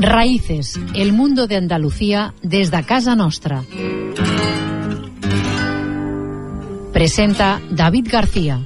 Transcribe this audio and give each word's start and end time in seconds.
Raíces, 0.00 0.78
el 0.94 1.12
mundo 1.12 1.48
de 1.48 1.56
Andalucía 1.56 2.32
desde 2.40 2.84
casa 2.84 3.16
nostra. 3.16 3.64
Presenta 6.92 7.60
David 7.68 8.06
García. 8.08 8.60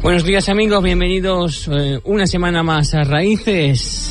Buenos 0.00 0.22
días 0.22 0.48
amigos, 0.48 0.84
bienvenidos 0.84 1.68
eh, 1.68 1.98
una 2.04 2.28
semana 2.28 2.62
más 2.62 2.94
a 2.94 3.02
Raíces. 3.02 4.06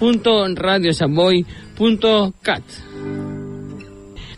www.radiosanboy.cat. 0.00 2.62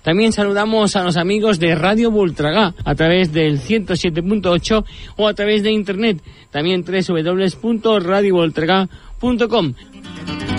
También 0.02 0.32
saludamos 0.32 0.96
a 0.96 1.04
los 1.04 1.16
amigos 1.16 1.60
de 1.60 1.76
Radio 1.76 2.10
Voltragá 2.10 2.74
a 2.84 2.94
través 2.96 3.32
del 3.32 3.60
107.8 3.60 4.84
o 5.18 5.28
a 5.28 5.34
través 5.34 5.62
de 5.62 5.70
internet, 5.70 6.20
también 6.50 6.84
www.radiovoltragá.com 6.84 9.09
www.radiomaría.com. 9.20 10.50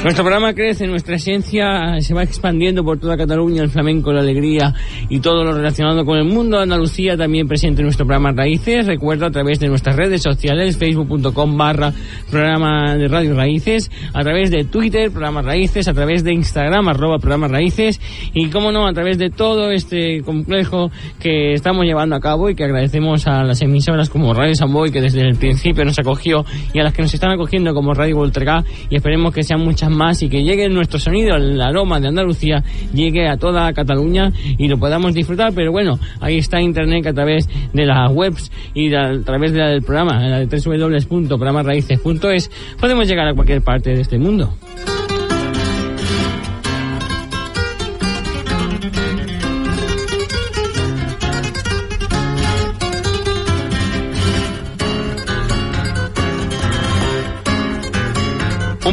Nuestro 0.00 0.22
programa 0.22 0.54
crece, 0.54 0.86
nuestra 0.86 1.16
esencia 1.16 2.00
se 2.00 2.14
va 2.14 2.22
expandiendo 2.22 2.84
por 2.84 3.00
toda 3.00 3.16
Cataluña, 3.16 3.64
el 3.64 3.68
flamenco, 3.68 4.12
la 4.12 4.20
alegría 4.20 4.72
y 5.08 5.18
todo 5.18 5.42
lo 5.42 5.52
relacionado 5.52 6.04
con 6.04 6.18
el 6.18 6.24
mundo 6.24 6.60
Andalucía 6.60 7.16
también 7.16 7.48
presente 7.48 7.80
en 7.80 7.86
nuestro 7.86 8.06
programa 8.06 8.30
Raíces. 8.30 8.86
Recuerdo 8.86 9.26
a 9.26 9.30
través 9.32 9.58
de 9.58 9.66
nuestras 9.66 9.96
redes 9.96 10.22
sociales, 10.22 10.78
facebook.com 10.78 11.56
barra 11.56 11.92
programa 12.30 12.94
de 12.96 13.08
Radio 13.08 13.34
Raíces, 13.34 13.90
a 14.14 14.22
través 14.22 14.52
de 14.52 14.64
Twitter, 14.64 15.10
programa 15.10 15.42
Raíces, 15.42 15.88
a 15.88 15.92
través 15.92 16.22
de 16.22 16.32
Instagram, 16.32 16.88
arroba 16.88 17.18
programa 17.18 17.48
Raíces 17.48 18.00
y, 18.32 18.50
como 18.50 18.70
no, 18.70 18.86
a 18.86 18.92
través 18.92 19.18
de 19.18 19.30
todo 19.30 19.72
este 19.72 20.22
complejo 20.22 20.92
que 21.18 21.54
estamos 21.54 21.84
llevando 21.84 22.14
a 22.14 22.20
cabo 22.20 22.48
y 22.48 22.54
que 22.54 22.62
agradecemos 22.62 23.26
a 23.26 23.42
las 23.42 23.60
emisoras 23.62 24.10
como 24.10 24.32
Radio 24.32 24.54
Samboy 24.54 24.92
que 24.92 25.00
desde 25.00 25.22
el 25.22 25.34
principio 25.34 25.84
nos 25.84 25.98
acogió 25.98 26.44
y 26.72 26.78
a 26.78 26.84
las 26.84 26.94
que 26.94 27.02
nos 27.02 27.12
están 27.12 27.32
acogiendo 27.32 27.74
como 27.74 27.94
Radio 27.94 28.14
Voltergá 28.14 28.64
y 28.88 28.94
esperemos 28.94 29.34
que 29.34 29.42
sean 29.42 29.60
muchas 29.60 29.87
más 29.90 30.22
y 30.22 30.28
que 30.28 30.42
llegue 30.42 30.68
nuestro 30.68 30.98
sonido, 30.98 31.36
el 31.36 31.60
aroma 31.60 32.00
de 32.00 32.08
Andalucía, 32.08 32.64
llegue 32.92 33.28
a 33.28 33.36
toda 33.36 33.72
Cataluña 33.72 34.32
y 34.56 34.68
lo 34.68 34.78
podamos 34.78 35.14
disfrutar. 35.14 35.52
Pero 35.54 35.72
bueno, 35.72 35.98
ahí 36.20 36.38
está 36.38 36.60
Internet 36.60 37.06
a 37.06 37.12
través 37.12 37.48
de 37.72 37.86
las 37.86 38.10
webs 38.12 38.50
y 38.74 38.92
a 38.94 39.20
través 39.24 39.52
de 39.52 39.58
la 39.58 39.68
del 39.68 39.82
programa, 39.82 40.20
la 40.26 40.40
de 40.40 40.46
www.programasraíces.es, 40.46 42.50
podemos 42.80 43.08
llegar 43.08 43.28
a 43.28 43.34
cualquier 43.34 43.62
parte 43.62 43.90
de 43.90 44.00
este 44.00 44.18
mundo. 44.18 44.52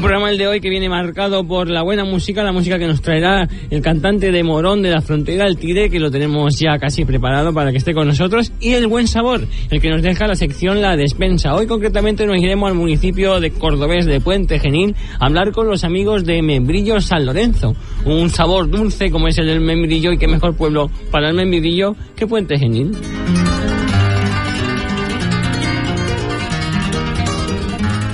Programa 0.06 0.30
el 0.30 0.38
de 0.38 0.46
hoy 0.46 0.62
que 0.62 0.70
viene 0.70 0.88
marcado 0.88 1.48
por 1.48 1.68
la 1.68 1.82
buena 1.82 2.06
música, 2.06 2.44
la 2.44 2.52
música 2.52 2.78
que 2.78 2.86
nos 2.86 3.02
traerá 3.02 3.50
el 3.72 3.82
cantante 3.82 4.32
de 4.32 4.44
Morón 4.44 4.84
de 4.84 4.92
la 4.92 5.02
Frontera, 5.02 5.48
el 5.48 5.58
Tigre, 5.58 5.90
que 5.90 5.98
lo 6.00 6.12
tenemos 6.12 6.60
ya 6.60 6.78
casi 6.78 7.06
preparado 7.06 7.52
para 7.56 7.72
que 7.72 7.80
esté 7.80 7.96
con 7.96 8.08
nosotros, 8.08 8.52
y 8.60 8.74
el 8.74 8.86
buen 8.86 9.08
sabor, 9.08 9.48
el 9.72 9.82
que 9.82 9.90
nos 9.90 10.04
deja 10.04 10.28
la 10.28 10.36
sección 10.36 10.80
La 10.80 10.96
Despensa. 10.96 11.56
Hoy 11.56 11.66
concretamente 11.66 12.28
nos 12.28 12.38
iremos 12.38 12.70
al 12.70 12.76
municipio 12.76 13.40
de 13.40 13.50
Cordobés 13.50 14.06
de 14.06 14.22
Puente 14.22 14.60
Genil 14.60 14.96
a 15.20 15.26
hablar 15.26 15.52
con 15.52 15.68
los 15.68 15.84
amigos 15.84 16.24
de 16.24 16.40
Membrillo 16.44 17.02
San 17.02 17.26
Lorenzo. 17.26 17.76
Un 18.06 18.30
sabor 18.30 18.70
dulce 18.70 19.10
como 19.10 19.28
es 19.28 19.40
el 19.40 19.48
del 19.48 19.62
membrillo 19.62 20.12
y 20.12 20.20
qué 20.20 20.28
mejor 20.28 20.56
pueblo 20.56 20.92
para 21.10 21.30
el 21.30 21.36
membrillo 21.36 21.96
que 22.16 22.28
Puente 22.28 22.60
Genil. 22.60 22.96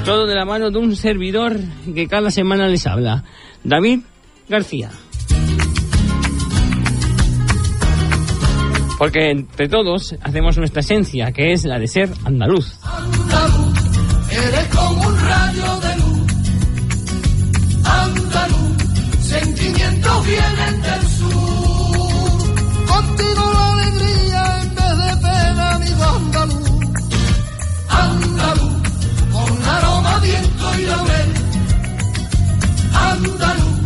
Todo 0.06 0.26
de 0.26 0.36
la 0.36 0.46
mano 0.46 0.72
de 0.72 0.80
un 0.80 0.96
servidor 0.96 1.60
que 1.94 2.08
cada 2.08 2.32
semana 2.32 2.68
les 2.68 2.88
habla, 2.88 3.24
David 3.64 4.00
García. 4.50 4.90
Porque 8.98 9.32
entre 9.32 9.68
todos 9.68 10.16
hacemos 10.22 10.58
nuestra 10.58 10.82
esencia, 10.82 11.32
que 11.32 11.54
es 11.54 11.66
la 11.66 11.80
de 11.80 11.88
ser 11.88 12.10
andaluz. 12.24 12.78
Andaluz, 12.84 13.80
eres 14.32 14.68
como 14.76 15.08
un 15.08 15.20
rayo 15.20 15.80
de 15.80 15.96
luz. 15.96 16.32
Andaluz, 17.84 18.78
sentimientos 19.22 20.26
vienen 20.28 20.82
del 20.82 21.11
soy 30.72 30.86
andaluz, 32.94 33.80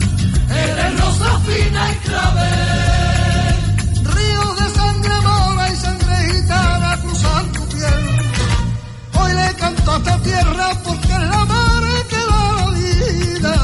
eres 0.49 0.99
rosa 0.99 1.39
fina 1.45 1.91
y 1.91 1.95
clavel. 2.07 3.55
Río 4.15 4.55
de 4.59 4.69
sangre 4.75 5.15
mora 5.21 5.69
y 5.71 5.75
sangre 5.77 6.15
gitana 6.31 6.97
cruzan 7.01 7.51
tu 7.53 7.67
piel. 7.69 8.03
Hoy 9.19 9.33
le 9.33 9.53
canto 9.55 9.91
a 9.91 9.97
esta 9.97 10.17
tierra 10.19 10.67
porque 10.83 11.13
es 11.13 11.29
la 11.33 11.45
madre 11.45 11.93
que 12.09 12.21
la 12.31 12.45
vida. 12.77 13.55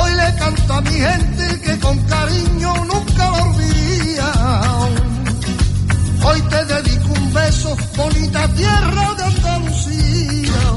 Hoy 0.00 0.12
le 0.12 0.34
canto 0.36 0.74
a 0.74 0.80
mi 0.80 0.96
gente 1.08 1.60
que 1.64 1.78
con 1.78 1.98
cariño 2.14 2.84
nunca 2.84 3.30
lo. 3.30 3.46
Hoy 6.28 6.42
te 6.42 6.64
dedico 6.64 7.08
un 7.12 7.32
beso, 7.32 7.76
bonita 7.96 8.48
tierra 8.48 9.14
de 9.14 9.24
Andalucía 9.24 10.75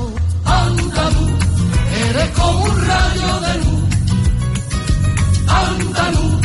como 2.39 2.63
un 2.63 2.87
rayo 2.87 3.31
de 3.45 3.53
luz. 3.63 3.83
Andaluz, 5.61 6.37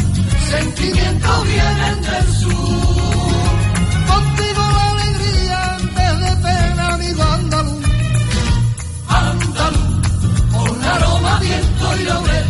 sentimientos 0.50 1.44
vienen 1.50 1.96
del 2.02 2.26
sur. 2.40 3.54
Contigo 4.12 4.62
la 4.76 4.84
alegría 4.94 5.76
en 5.78 5.94
vez 5.94 6.14
de 6.24 6.32
pena, 6.46 6.94
amigo 6.94 7.22
andaluz. 7.22 7.84
Andaluz, 9.08 10.08
con 10.52 10.84
aroma, 10.94 11.38
viento 11.40 11.86
y 12.00 12.04
laurel. 12.04 12.46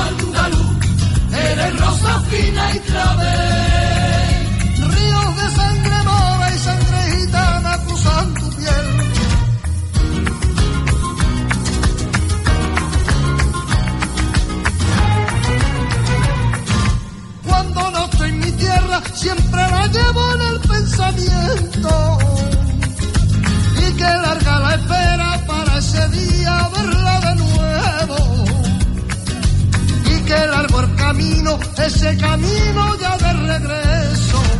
Andaluz, 0.00 0.70
eres 1.32 1.80
rosa 1.80 2.20
fina 2.30 2.74
y 2.74 2.78
clavel. 2.80 3.49
siempre 19.20 19.60
la 19.60 19.86
llevo 19.86 20.32
en 20.34 20.40
el 20.50 20.60
pensamiento. 20.60 22.18
Y 23.84 23.92
que 23.92 24.10
larga 24.24 24.60
la 24.60 24.74
espera 24.74 25.44
para 25.46 25.78
ese 25.78 26.08
día 26.08 26.70
verla 26.74 27.20
de 27.26 27.34
nuevo. 27.44 28.18
Y 30.12 30.16
que 30.28 30.46
largo 30.54 30.80
el 30.80 30.94
camino, 30.96 31.58
ese 31.76 32.16
camino 32.16 32.82
ya 32.98 33.18
de 33.18 33.32
regreso. 33.32 34.59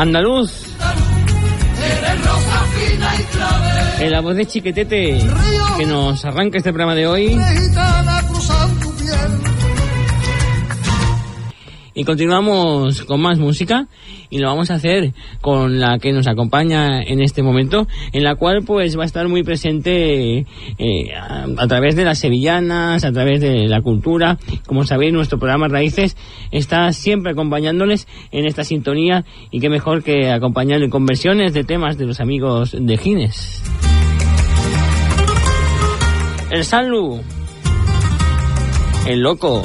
Andaluz. 0.00 0.50
En 3.98 4.10
la 4.10 4.20
voz 4.22 4.34
de 4.34 4.46
Chiquetete, 4.46 5.18
que 5.76 5.84
nos 5.84 6.24
arranca 6.24 6.56
este 6.56 6.70
programa 6.72 6.94
de 6.94 7.06
hoy. 7.06 7.38
Y 11.94 12.04
continuamos 12.04 13.02
con 13.04 13.20
más 13.20 13.38
música 13.38 13.88
y 14.30 14.38
lo 14.38 14.48
vamos 14.48 14.70
a 14.70 14.74
hacer 14.74 15.12
con 15.40 15.80
la 15.80 15.98
que 15.98 16.12
nos 16.12 16.28
acompaña 16.28 17.02
en 17.02 17.20
este 17.20 17.42
momento, 17.42 17.88
en 18.12 18.22
la 18.22 18.36
cual 18.36 18.62
pues 18.64 18.96
va 18.96 19.02
a 19.02 19.06
estar 19.06 19.26
muy 19.28 19.42
presente 19.42 20.38
eh, 20.38 21.14
a, 21.20 21.46
a, 21.56 21.66
través 21.66 21.96
de 21.96 22.04
las 22.04 22.18
sevillanas, 22.18 23.04
a 23.04 23.12
través 23.12 23.40
de 23.40 23.66
la 23.68 23.80
cultura. 23.82 24.38
Como 24.66 24.84
sabéis, 24.84 25.12
nuestro 25.12 25.38
programa 25.38 25.68
Raíces 25.68 26.16
está 26.52 26.92
siempre 26.92 27.32
acompañándoles 27.32 28.06
en 28.30 28.46
esta 28.46 28.64
sintonía 28.64 29.24
y 29.50 29.60
qué 29.60 29.68
mejor 29.68 30.02
que 30.02 30.30
acompañar 30.30 30.88
con 30.88 31.06
versiones 31.06 31.52
de 31.52 31.64
temas 31.64 31.98
de 31.98 32.06
los 32.06 32.20
amigos 32.20 32.76
de 32.78 32.96
Gines. 32.96 33.62
El 36.50 36.64
Sanlu, 36.64 37.20
el 39.06 39.20
loco. 39.20 39.62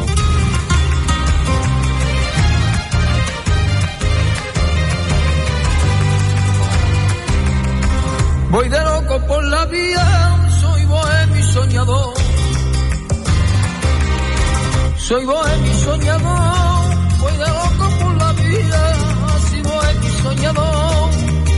soy 9.66 10.86
bohemio 10.86 11.40
y 11.40 11.44
soñador. 11.44 12.14
Soy 14.98 15.26
bohemio 15.26 15.72
y 15.72 15.76
soñador, 15.76 16.96
voy 17.20 17.34
de 17.34 17.48
loco 17.48 17.90
por 18.00 18.18
la 18.18 18.32
vida, 18.34 18.94
así 19.36 19.62
bohemio 19.62 20.10
y 20.10 20.22
soñador. 20.24 21.10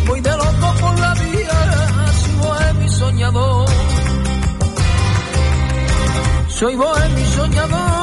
Voy 0.08 0.22
de 0.22 0.32
loco 0.32 0.74
por 0.82 1.00
la 1.00 1.14
vida, 1.14 2.06
así 2.08 2.32
bohemio 2.44 2.86
y 2.86 2.90
soñador. 2.90 3.70
Soy 6.50 6.76
bohemio 6.76 7.20
y 7.20 7.26
soñador. 7.26 7.97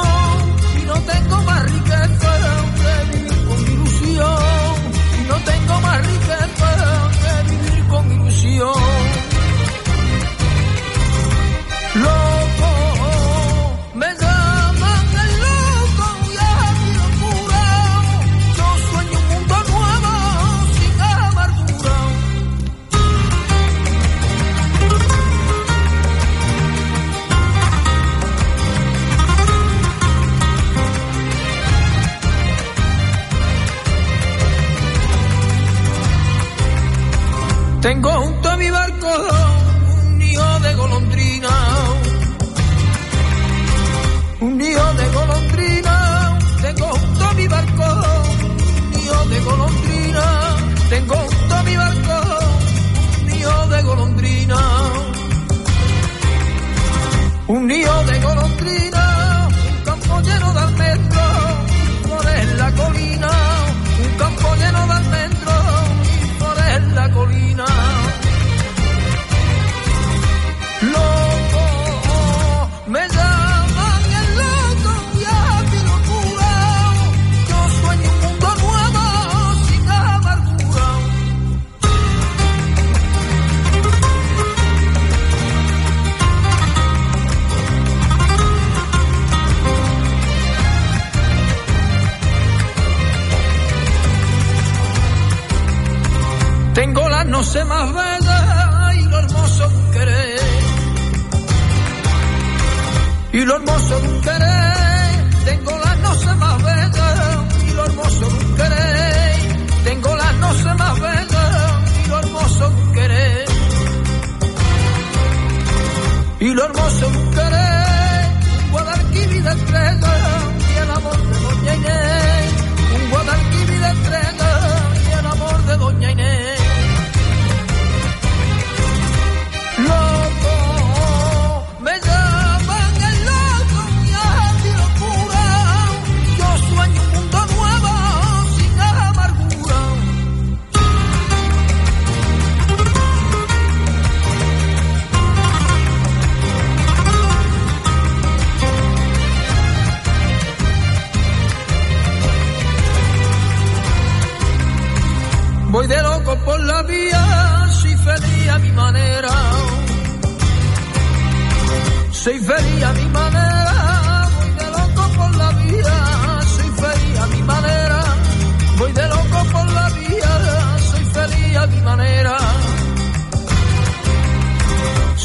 Tengo 37.85 38.14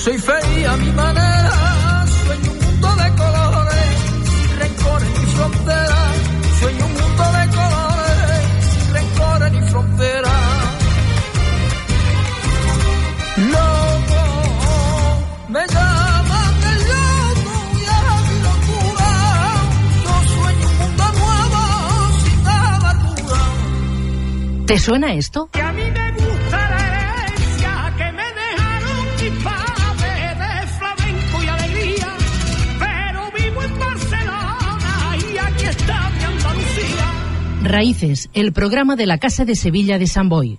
Soy 0.03 0.17
feliz 0.17 0.65
a 0.65 0.77
mi 0.77 0.91
manera, 0.93 2.05
sueño 2.25 2.51
un 2.51 2.59
mundo 2.65 2.95
de 2.95 3.11
colores, 3.15 3.95
sin 4.31 4.59
rencores 4.59 5.09
ni 5.19 5.25
fronteras. 5.35 6.15
Sueño 6.59 6.85
un 6.85 6.93
mundo 6.93 7.23
de 7.37 7.43
colores, 7.59 8.43
sin 8.71 8.93
rencores 8.93 9.51
ni 9.51 9.61
fronteras. 9.69 10.31
Loco, 13.53 14.21
me 15.49 15.67
llaman 15.67 16.55
el 16.71 16.79
loco 16.93 17.53
y 17.75 17.85
a 17.85 18.01
mi 18.25 18.35
locura. 18.47 19.11
Yo 20.05 20.13
sueño 20.33 20.65
un 20.69 20.77
mundo 20.77 21.05
nuevo, 21.19 21.61
sin 22.23 22.47
amargura. 22.47 23.41
¿Te 24.65 24.79
suena 24.79 25.13
esto? 25.13 25.49
Raíces, 37.69 38.29
el 38.33 38.51
programa 38.51 38.95
de 38.95 39.05
la 39.05 39.19
Casa 39.19 39.45
de 39.45 39.53
Sevilla 39.53 39.99
de 39.99 40.07
San 40.07 40.27
Boy. 40.27 40.57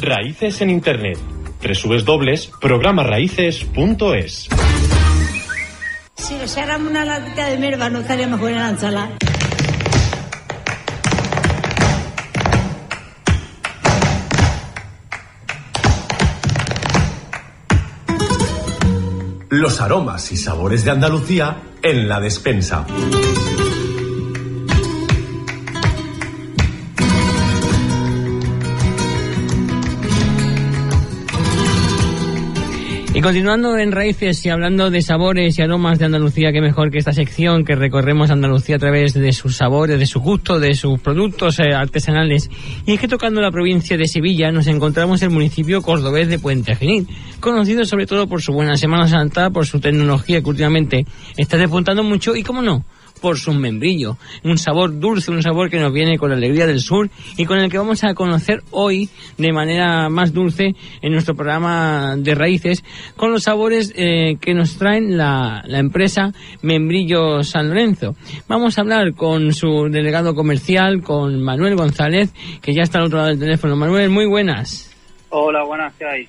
Raíces 0.00 0.60
en 0.60 0.70
Internet. 0.70 1.18
www.programaraíces.es 1.60 4.48
Si 6.14 6.38
le 6.38 6.44
echáramos 6.44 6.88
una 6.88 7.04
latita 7.04 7.48
de 7.48 7.58
mierda, 7.58 7.90
no 7.90 7.98
estaría 7.98 8.28
mejor 8.28 8.52
en 8.52 8.58
la 8.58 8.70
ensalada. 8.70 9.10
Los 19.48 19.80
aromas 19.80 20.30
y 20.30 20.36
sabores 20.36 20.84
de 20.84 20.92
Andalucía 20.92 21.60
en 21.82 22.08
la 22.08 22.20
despensa. 22.20 22.86
Continuando 33.24 33.78
en 33.78 33.90
raíces 33.90 34.44
y 34.44 34.50
hablando 34.50 34.90
de 34.90 35.00
sabores 35.00 35.58
y 35.58 35.62
aromas 35.62 35.98
de 35.98 36.04
Andalucía, 36.04 36.52
qué 36.52 36.60
mejor 36.60 36.90
que 36.90 36.98
esta 36.98 37.14
sección 37.14 37.64
que 37.64 37.74
recorremos 37.74 38.30
Andalucía 38.30 38.76
a 38.76 38.78
través 38.78 39.14
de 39.14 39.32
sus 39.32 39.56
sabores, 39.56 39.98
de 39.98 40.04
su 40.04 40.20
gusto, 40.20 40.60
de 40.60 40.74
sus 40.74 41.00
productos 41.00 41.58
eh, 41.58 41.72
artesanales. 41.74 42.50
Y 42.84 42.92
es 42.92 43.00
que 43.00 43.08
tocando 43.08 43.40
la 43.40 43.50
provincia 43.50 43.96
de 43.96 44.06
Sevilla 44.08 44.52
nos 44.52 44.66
encontramos 44.66 45.22
en 45.22 45.30
el 45.30 45.34
municipio 45.34 45.80
cordobés 45.80 46.28
de 46.28 46.38
Puente 46.38 46.76
Genil, 46.76 47.08
conocido 47.40 47.86
sobre 47.86 48.06
todo 48.06 48.26
por 48.26 48.42
su 48.42 48.52
buena 48.52 48.76
Semana 48.76 49.08
Santa, 49.08 49.48
por 49.48 49.66
su 49.66 49.80
tecnología 49.80 50.42
que 50.42 50.50
últimamente 50.50 51.06
está 51.38 51.56
despuntando 51.56 52.02
mucho 52.02 52.36
y, 52.36 52.42
cómo 52.42 52.60
no, 52.60 52.84
por 53.24 53.38
su 53.38 53.54
membrillo, 53.54 54.18
un 54.42 54.58
sabor 54.58 55.00
dulce, 55.00 55.30
un 55.30 55.42
sabor 55.42 55.70
que 55.70 55.80
nos 55.80 55.94
viene 55.94 56.18
con 56.18 56.28
la 56.28 56.36
alegría 56.36 56.66
del 56.66 56.80
sur 56.80 57.08
y 57.38 57.46
con 57.46 57.58
el 57.58 57.70
que 57.70 57.78
vamos 57.78 58.04
a 58.04 58.12
conocer 58.12 58.60
hoy 58.70 59.08
de 59.38 59.50
manera 59.50 60.10
más 60.10 60.34
dulce 60.34 60.74
en 61.00 61.12
nuestro 61.12 61.34
programa 61.34 62.16
de 62.18 62.34
raíces 62.34 62.84
con 63.16 63.32
los 63.32 63.44
sabores 63.44 63.94
eh, 63.96 64.36
que 64.42 64.52
nos 64.52 64.76
traen 64.76 65.16
la, 65.16 65.62
la 65.66 65.78
empresa 65.78 66.34
Membrillo 66.60 67.42
San 67.44 67.70
Lorenzo. 67.70 68.14
Vamos 68.46 68.76
a 68.76 68.82
hablar 68.82 69.14
con 69.14 69.54
su 69.54 69.88
delegado 69.90 70.34
comercial, 70.34 71.00
con 71.00 71.42
Manuel 71.42 71.76
González, 71.76 72.30
que 72.60 72.74
ya 72.74 72.82
está 72.82 72.98
al 72.98 73.06
otro 73.06 73.16
lado 73.20 73.30
del 73.30 73.38
teléfono. 73.38 73.74
Manuel, 73.74 74.10
muy 74.10 74.26
buenas. 74.26 74.94
Hola, 75.30 75.64
buenas, 75.64 75.94
¿qué 75.94 76.04
hay? 76.04 76.28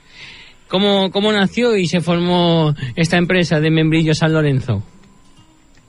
¿Cómo, 0.69 1.11
cómo 1.11 1.33
nació 1.33 1.75
y 1.75 1.87
se 1.87 1.99
formó 1.99 2.73
esta 2.95 3.17
empresa 3.17 3.59
de 3.59 3.69
Membrillo 3.69 4.15
San 4.15 4.31
Lorenzo? 4.31 4.81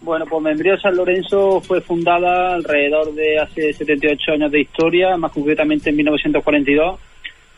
Bueno, 0.07 0.25
pues 0.27 0.41
Membrillo 0.41 0.79
San 0.79 0.95
Lorenzo 0.97 1.61
fue 1.61 1.81
fundada 1.81 2.55
alrededor 2.55 3.13
de 3.13 3.41
hace 3.41 3.73
78 3.73 4.35
años 4.35 4.53
de 4.53 4.61
historia, 4.61 5.17
más 5.17 5.33
concretamente 5.33 5.91
en 5.91 5.97
1942, 5.97 7.01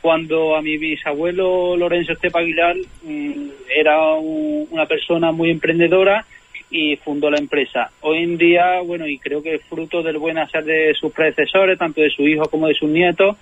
cuando 0.01 0.57
a 0.57 0.63
mi 0.63 0.79
bisabuelo 0.79 1.77
Lorenzo 1.77 2.13
Estepa 2.15 2.39
Aguilar 2.39 2.75
mm, 3.03 3.49
era 3.77 4.15
un- 4.15 4.67
una 4.71 4.87
persona 4.87 5.31
muy 5.31 5.51
emprendedora 5.51 6.25
y 6.71 6.97
fundó 6.97 7.31
la 7.31 7.37
empresa. 7.37 7.91
Hoy 8.01 8.23
en 8.23 8.39
día, 8.39 8.81
bueno, 8.81 9.07
y 9.07 9.19
creo 9.19 9.43
que 9.43 9.59
fruto 9.59 10.03
del 10.03 10.17
buen 10.17 10.39
hacer 10.39 10.65
de 10.65 10.95
sus 10.95 11.13
predecesores, 11.13 11.79
tanto 11.79 12.01
de 12.01 12.09
su 12.09 12.27
hijo 12.27 12.49
como 12.49 12.67
de 12.67 12.73
sus 12.75 12.89
nietos, 12.89 13.37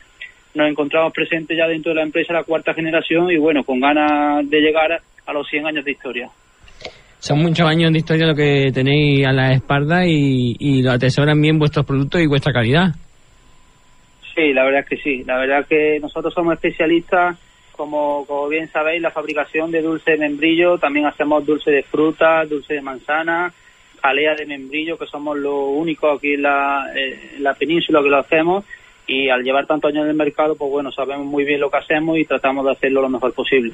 nos 0.53 0.69
encontramos 0.69 1.13
presentes 1.13 1.57
ya 1.57 1.69
dentro 1.69 1.91
de 1.91 1.97
la 1.97 2.03
empresa 2.03 2.33
la 2.33 2.43
cuarta 2.43 2.75
generación 2.75 3.31
y 3.31 3.37
bueno, 3.37 3.63
con 3.63 3.79
ganas 3.79 4.51
de 4.51 4.61
llegar 4.61 5.01
a 5.27 5.33
los 5.33 5.47
100 5.49 5.65
años 5.65 5.85
de 5.85 5.93
historia. 5.93 6.29
Son 7.27 7.41
muchos 7.41 7.67
años 7.67 7.91
de 7.91 7.99
historia 7.99 8.25
lo 8.25 8.37
que 8.37 8.71
tenéis 8.73 9.27
a 9.27 9.33
la 9.33 9.51
espalda 9.51 10.07
y, 10.07 10.55
y 10.61 10.81
lo 10.81 10.93
atesoran 10.93 11.43
bien 11.43 11.59
vuestros 11.59 11.85
productos 11.85 12.21
y 12.21 12.29
vuestra 12.29 12.53
calidad. 12.53 12.95
Sí, 14.33 14.53
la 14.53 14.63
verdad 14.63 14.83
es 14.83 14.89
que 14.89 14.97
sí. 14.99 15.25
La 15.25 15.37
verdad 15.37 15.63
es 15.63 15.67
que 15.67 15.99
nosotros 15.99 16.33
somos 16.33 16.55
especialistas, 16.55 17.37
como, 17.73 18.25
como 18.27 18.47
bien 18.47 18.69
sabéis, 18.69 19.03
la 19.03 19.11
fabricación 19.11 19.73
de 19.73 19.83
dulce 19.83 20.13
de 20.13 20.19
membrillo. 20.19 20.79
También 20.79 21.07
hacemos 21.07 21.45
dulce 21.45 21.73
de 21.73 21.83
fruta, 21.83 22.45
dulce 22.45 22.75
de 22.75 22.81
manzana, 22.81 23.53
jalea 24.01 24.37
de 24.37 24.47
membrillo, 24.47 24.97
que 24.97 25.07
somos 25.07 25.37
los 25.37 25.67
únicos 25.71 26.19
aquí 26.19 26.35
en 26.35 26.43
la, 26.43 26.93
eh, 26.95 27.33
en 27.39 27.43
la 27.43 27.55
península 27.55 28.05
que 28.05 28.09
lo 28.09 28.19
hacemos. 28.19 28.65
Y 29.09 29.31
al 29.31 29.43
llevar 29.43 29.67
tantos 29.67 29.91
años 29.91 30.05
en 30.05 30.11
el 30.11 30.17
mercado, 30.17 30.55
pues 30.55 30.71
bueno, 30.71 30.93
sabemos 30.93 31.27
muy 31.27 31.45
bien 31.45 31.59
lo 31.59 31.71
que 31.71 31.79
hacemos 31.79 32.19
y 32.19 32.25
tratamos 32.25 32.65
de 32.67 32.71
hacerlo 32.71 33.03
lo 33.03 33.09
mejor 33.09 33.33
posible. 33.33 33.73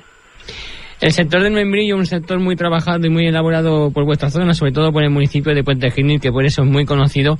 El 1.02 1.10
sector 1.10 1.42
del 1.42 1.52
membrillo 1.52 1.96
es 1.96 1.98
un 1.98 2.06
sector 2.06 2.38
muy 2.38 2.54
trabajado 2.54 3.04
y 3.04 3.10
muy 3.10 3.26
elaborado 3.26 3.90
por 3.90 4.04
vuestra 4.04 4.30
zona, 4.30 4.54
sobre 4.54 4.70
todo 4.70 4.92
por 4.92 5.02
el 5.02 5.10
municipio 5.10 5.52
de 5.52 5.64
Puente 5.64 5.90
Genil, 5.90 6.20
que 6.20 6.30
por 6.30 6.44
eso 6.44 6.62
es 6.62 6.68
muy 6.68 6.84
conocido. 6.84 7.38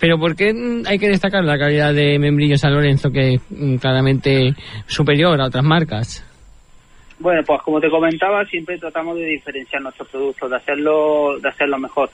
Pero 0.00 0.18
¿por 0.18 0.34
qué 0.34 0.52
hay 0.84 0.98
que 0.98 1.08
destacar 1.08 1.44
la 1.44 1.56
calidad 1.56 1.94
de 1.94 2.18
membrillo 2.18 2.56
San 2.56 2.74
Lorenzo, 2.74 3.12
que 3.12 3.34
es 3.34 3.40
mm, 3.50 3.76
claramente 3.76 4.54
superior 4.88 5.40
a 5.40 5.46
otras 5.46 5.62
marcas? 5.62 6.26
Bueno, 7.20 7.42
pues 7.46 7.62
como 7.62 7.80
te 7.80 7.88
comentaba, 7.88 8.44
siempre 8.46 8.78
tratamos 8.78 9.16
de 9.16 9.26
diferenciar 9.26 9.80
nuestros 9.80 10.08
productos, 10.08 10.50
de 10.50 10.56
hacerlo, 10.56 11.38
de 11.38 11.48
hacerlo 11.48 11.78
mejor. 11.78 12.10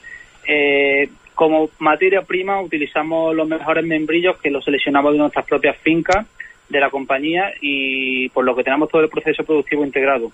Eh, 0.47 1.09
como 1.33 1.71
materia 1.79 2.21
prima 2.21 2.61
utilizamos 2.61 3.35
los 3.35 3.47
mejores 3.47 3.83
membrillos 3.83 4.37
que 4.37 4.51
los 4.51 4.63
seleccionamos 4.63 5.13
de 5.13 5.17
nuestras 5.17 5.47
propias 5.47 5.77
fincas 5.77 6.27
de 6.69 6.79
la 6.79 6.91
compañía 6.91 7.53
y 7.59 8.29
por 8.29 8.45
lo 8.45 8.55
que 8.55 8.63
tenemos 8.63 8.87
todo 8.87 9.01
el 9.01 9.09
proceso 9.09 9.43
productivo 9.43 9.83
integrado. 9.83 10.31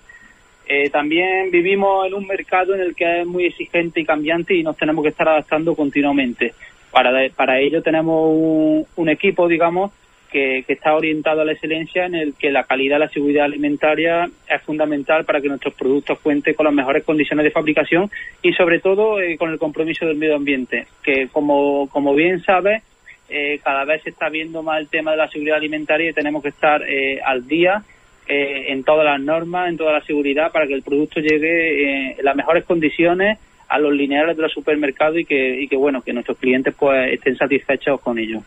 Eh, 0.70 0.90
también 0.90 1.50
vivimos 1.50 2.06
en 2.06 2.12
un 2.12 2.26
mercado 2.26 2.74
en 2.74 2.82
el 2.82 2.94
que 2.94 3.22
es 3.22 3.26
muy 3.26 3.46
exigente 3.46 4.00
y 4.00 4.04
cambiante 4.04 4.54
y 4.54 4.62
nos 4.62 4.76
tenemos 4.76 5.02
que 5.02 5.08
estar 5.08 5.26
adaptando 5.26 5.74
continuamente. 5.74 6.52
Para, 6.90 7.10
para 7.30 7.58
ello 7.58 7.82
tenemos 7.82 8.86
un, 8.94 9.08
equipo, 9.08 9.48
digamos, 9.48 9.92
que, 10.30 10.64
que 10.66 10.74
está 10.74 10.94
orientado 10.94 11.40
a 11.40 11.46
la 11.46 11.52
excelencia 11.52 12.04
en 12.04 12.14
el 12.14 12.34
que 12.34 12.50
la 12.50 12.64
calidad 12.64 12.98
la 12.98 13.08
seguridad 13.08 13.46
alimentaria 13.46 14.28
es 14.46 14.62
fundamental 14.62 15.24
para 15.24 15.40
que 15.40 15.48
nuestros 15.48 15.72
productos 15.72 16.18
cuenten 16.18 16.52
con 16.52 16.64
las 16.64 16.74
mejores 16.74 17.02
condiciones 17.02 17.44
de 17.44 17.50
fabricación 17.50 18.10
y 18.42 18.52
sobre 18.52 18.80
todo 18.80 19.20
eh, 19.22 19.38
con 19.38 19.50
el 19.50 19.58
compromiso 19.58 20.04
del 20.04 20.18
medio 20.18 20.36
ambiente, 20.36 20.86
que 21.02 21.28
como, 21.28 21.88
como 21.88 22.14
bien 22.14 22.42
sabes, 22.42 22.82
eh, 23.30 23.58
cada 23.64 23.86
vez 23.86 24.02
se 24.02 24.10
está 24.10 24.28
viendo 24.28 24.62
más 24.62 24.80
el 24.80 24.88
tema 24.88 25.12
de 25.12 25.16
la 25.16 25.30
seguridad 25.30 25.56
alimentaria 25.56 26.10
y 26.10 26.14
tenemos 26.14 26.42
que 26.42 26.50
estar 26.50 26.82
eh, 26.82 27.20
al 27.24 27.48
día 27.48 27.84
eh, 28.28 28.72
en 28.72 28.84
todas 28.84 29.04
las 29.04 29.20
normas, 29.20 29.68
en 29.68 29.76
toda 29.76 29.92
la 29.92 30.02
seguridad 30.02 30.52
para 30.52 30.66
que 30.66 30.74
el 30.74 30.82
producto 30.82 31.20
llegue 31.20 32.10
eh, 32.10 32.16
en 32.18 32.24
las 32.24 32.36
mejores 32.36 32.64
condiciones 32.64 33.38
a 33.68 33.78
los 33.78 33.92
lineales 33.92 34.36
de 34.36 34.42
los 34.42 34.52
supermercados 34.52 35.18
y 35.18 35.24
que, 35.24 35.60
y 35.60 35.68
que 35.68 35.76
bueno 35.76 36.02
que 36.02 36.12
nuestros 36.12 36.38
clientes 36.38 36.74
pues 36.78 37.12
estén 37.12 37.36
satisfechos 37.36 38.00
con 38.00 38.18
ello. 38.18 38.40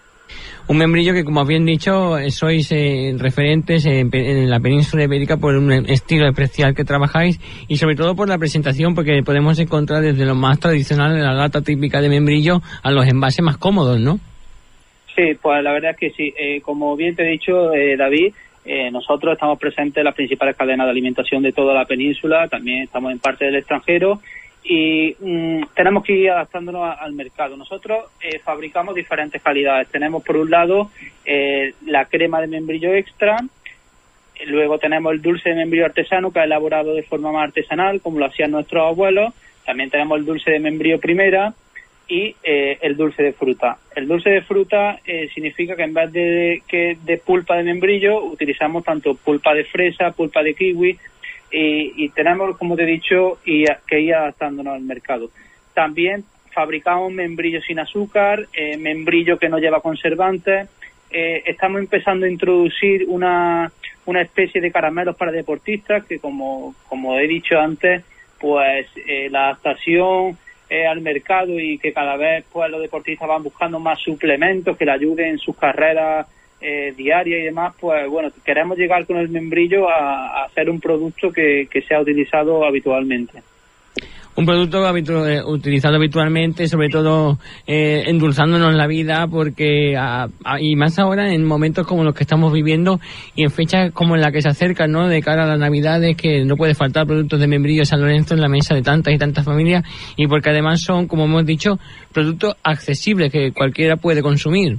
Un 0.67 0.77
membrillo 0.77 1.13
que, 1.13 1.25
como 1.25 1.41
habían 1.41 1.65
dicho, 1.65 2.17
eh, 2.17 2.31
sois 2.31 2.71
eh, 2.71 3.13
referentes 3.17 3.85
en 3.85 4.49
la 4.49 4.59
península 4.59 5.03
ibérica 5.03 5.37
por 5.37 5.55
un 5.55 5.71
estilo 5.71 6.29
especial 6.29 6.75
que 6.75 6.85
trabajáis 6.85 7.39
y 7.67 7.75
sobre 7.75 7.95
todo 7.95 8.15
por 8.15 8.29
la 8.29 8.37
presentación, 8.37 8.95
porque 8.95 9.21
podemos 9.23 9.59
encontrar 9.59 10.01
desde 10.01 10.25
lo 10.25 10.35
más 10.35 10.59
tradicional 10.59 11.13
de 11.13 11.21
la 11.21 11.33
lata 11.33 11.61
típica 11.61 11.99
de 11.99 12.09
membrillo 12.09 12.61
a 12.83 12.91
los 12.91 13.05
envases 13.07 13.43
más 13.43 13.57
cómodos, 13.57 13.99
¿no? 13.99 14.19
Sí, 15.15 15.33
pues 15.41 15.61
la 15.61 15.73
verdad 15.73 15.91
es 15.91 15.97
que 15.97 16.09
sí. 16.11 16.33
Eh, 16.37 16.61
como 16.61 16.95
bien 16.95 17.15
te 17.15 17.23
he 17.23 17.31
dicho, 17.31 17.73
eh, 17.73 17.97
David, 17.97 18.33
eh, 18.65 18.91
nosotros 18.91 19.33
estamos 19.33 19.59
presentes 19.59 19.97
en 19.97 20.05
las 20.05 20.15
principales 20.15 20.55
cadenas 20.55 20.87
de 20.87 20.91
alimentación 20.91 21.41
de 21.43 21.51
toda 21.51 21.73
la 21.73 21.85
península, 21.85 22.47
también 22.47 22.83
estamos 22.83 23.11
en 23.11 23.19
parte 23.19 23.45
del 23.45 23.55
extranjero 23.55 24.21
y 24.63 25.15
mm, 25.19 25.63
tenemos 25.73 26.03
que 26.03 26.13
ir 26.13 26.29
adaptándonos 26.29 26.95
al 26.99 27.13
mercado. 27.13 27.57
Nosotros 27.57 28.05
eh, 28.21 28.39
fabricamos 28.39 28.93
diferentes 28.93 29.41
calidades. 29.41 29.87
Tenemos 29.89 30.23
por 30.23 30.37
un 30.37 30.51
lado 30.51 30.91
eh, 31.25 31.73
la 31.85 32.05
crema 32.05 32.39
de 32.41 32.47
membrillo 32.47 32.93
extra, 32.93 33.39
Luego 34.45 34.79
tenemos 34.79 35.13
el 35.13 35.21
dulce 35.21 35.49
de 35.49 35.55
membrillo 35.55 35.85
artesano 35.85 36.31
que 36.31 36.39
es 36.39 36.45
elaborado 36.45 36.93
de 36.93 37.03
forma 37.03 37.31
más 37.31 37.43
artesanal, 37.43 38.01
como 38.01 38.19
lo 38.19 38.25
hacían 38.25 38.51
nuestros 38.51 38.87
abuelos. 38.87 39.33
También 39.65 39.89
tenemos 39.89 40.17
el 40.17 40.25
dulce 40.25 40.51
de 40.51 40.59
membrillo 40.59 40.99
primera 40.99 41.53
y 42.11 42.35
eh, 42.43 42.77
el 42.81 42.97
dulce 42.97 43.23
de 43.23 43.31
fruta. 43.31 43.77
El 43.95 44.05
dulce 44.05 44.29
de 44.29 44.41
fruta 44.41 44.99
eh, 45.05 45.29
significa 45.33 45.77
que 45.77 45.83
en 45.83 45.93
vez 45.93 46.11
de, 46.11 46.61
que 46.67 46.97
de 47.01 47.17
pulpa 47.17 47.55
de 47.55 47.63
membrillo 47.63 48.21
utilizamos 48.25 48.83
tanto 48.83 49.15
pulpa 49.15 49.53
de 49.53 49.63
fresa, 49.63 50.11
pulpa 50.11 50.43
de 50.43 50.53
kiwi 50.53 50.99
y, 51.53 52.09
tenemos, 52.09 52.57
como 52.57 52.75
te 52.75 52.83
he 52.83 52.85
dicho, 52.85 53.39
y, 53.45 53.65
que 53.87 54.01
ir 54.01 54.13
adaptándonos 54.13 54.73
al 54.73 54.81
mercado. 54.81 55.29
También 55.73 56.25
fabricamos 56.53 57.13
membrillo 57.13 57.61
sin 57.61 57.79
azúcar, 57.79 58.45
eh, 58.53 58.75
membrillo 58.77 59.39
que 59.39 59.47
no 59.47 59.57
lleva 59.57 59.79
conservantes. 59.79 60.67
Eh, 61.11 61.43
estamos 61.45 61.79
empezando 61.79 62.25
a 62.25 62.29
introducir 62.29 63.05
una, 63.07 63.71
una 64.05 64.21
especie 64.21 64.59
de 64.59 64.71
caramelos 64.71 65.15
para 65.15 65.31
deportistas 65.31 66.05
que, 66.05 66.19
como, 66.19 66.75
como 66.89 67.17
he 67.17 67.27
dicho 67.27 67.57
antes, 67.57 68.03
pues 68.37 68.87
eh, 69.07 69.29
la 69.29 69.45
adaptación 69.45 70.37
eh, 70.71 70.87
al 70.87 71.01
mercado 71.01 71.59
y 71.59 71.77
que 71.77 71.91
cada 71.91 72.15
vez 72.15 72.45
pues 72.49 72.71
los 72.71 72.81
deportistas 72.81 73.27
van 73.27 73.43
buscando 73.43 73.77
más 73.77 73.99
suplementos 73.99 74.77
que 74.77 74.85
le 74.85 74.91
ayuden 74.93 75.31
en 75.31 75.37
sus 75.37 75.57
carreras 75.57 76.25
eh, 76.61 76.93
diarias 76.95 77.41
y 77.41 77.43
demás, 77.43 77.73
pues 77.77 78.07
bueno, 78.07 78.31
queremos 78.45 78.77
llegar 78.77 79.05
con 79.05 79.17
el 79.17 79.27
membrillo 79.27 79.89
a, 79.89 80.27
a 80.27 80.45
hacer 80.45 80.69
un 80.69 80.79
producto 80.79 81.29
que, 81.29 81.67
que 81.69 81.81
sea 81.81 81.99
utilizado 81.99 82.63
habitualmente 82.63 83.43
un 84.35 84.45
producto 84.45 84.85
habitu 84.85 85.25
eh, 85.25 85.43
utilizado 85.43 85.95
habitualmente, 85.95 86.67
sobre 86.67 86.89
todo 86.89 87.37
eh, 87.67 88.03
endulzándonos 88.07 88.73
la 88.73 88.87
vida, 88.87 89.27
porque 89.27 89.95
a, 89.97 90.27
a, 90.43 90.61
y 90.61 90.75
más 90.75 90.97
ahora 90.99 91.33
en 91.33 91.45
momentos 91.45 91.85
como 91.85 92.03
los 92.03 92.15
que 92.15 92.23
estamos 92.23 92.53
viviendo 92.53 92.99
y 93.35 93.43
en 93.43 93.51
fechas 93.51 93.91
como 93.91 94.15
en 94.15 94.21
la 94.21 94.31
que 94.31 94.41
se 94.41 94.49
acercan, 94.49 94.91
¿no? 94.91 95.07
De 95.07 95.21
cara 95.21 95.43
a 95.43 95.47
las 95.47 95.59
Navidades, 95.59 96.15
que 96.15 96.45
no 96.45 96.55
puede 96.55 96.75
faltar 96.75 97.05
productos 97.05 97.39
de 97.39 97.47
membrillo 97.47 97.85
San 97.85 98.01
Lorenzo 98.01 98.33
en 98.33 98.41
la 98.41 98.49
mesa 98.49 98.73
de 98.73 98.81
tantas 98.81 99.13
y 99.13 99.17
tantas 99.17 99.43
familias, 99.43 99.83
y 100.15 100.27
porque 100.27 100.49
además 100.49 100.81
son, 100.81 101.07
como 101.07 101.25
hemos 101.25 101.45
dicho, 101.45 101.77
productos 102.13 102.55
accesibles 102.63 103.31
que 103.31 103.51
cualquiera 103.51 103.97
puede 103.97 104.21
consumir. 104.21 104.77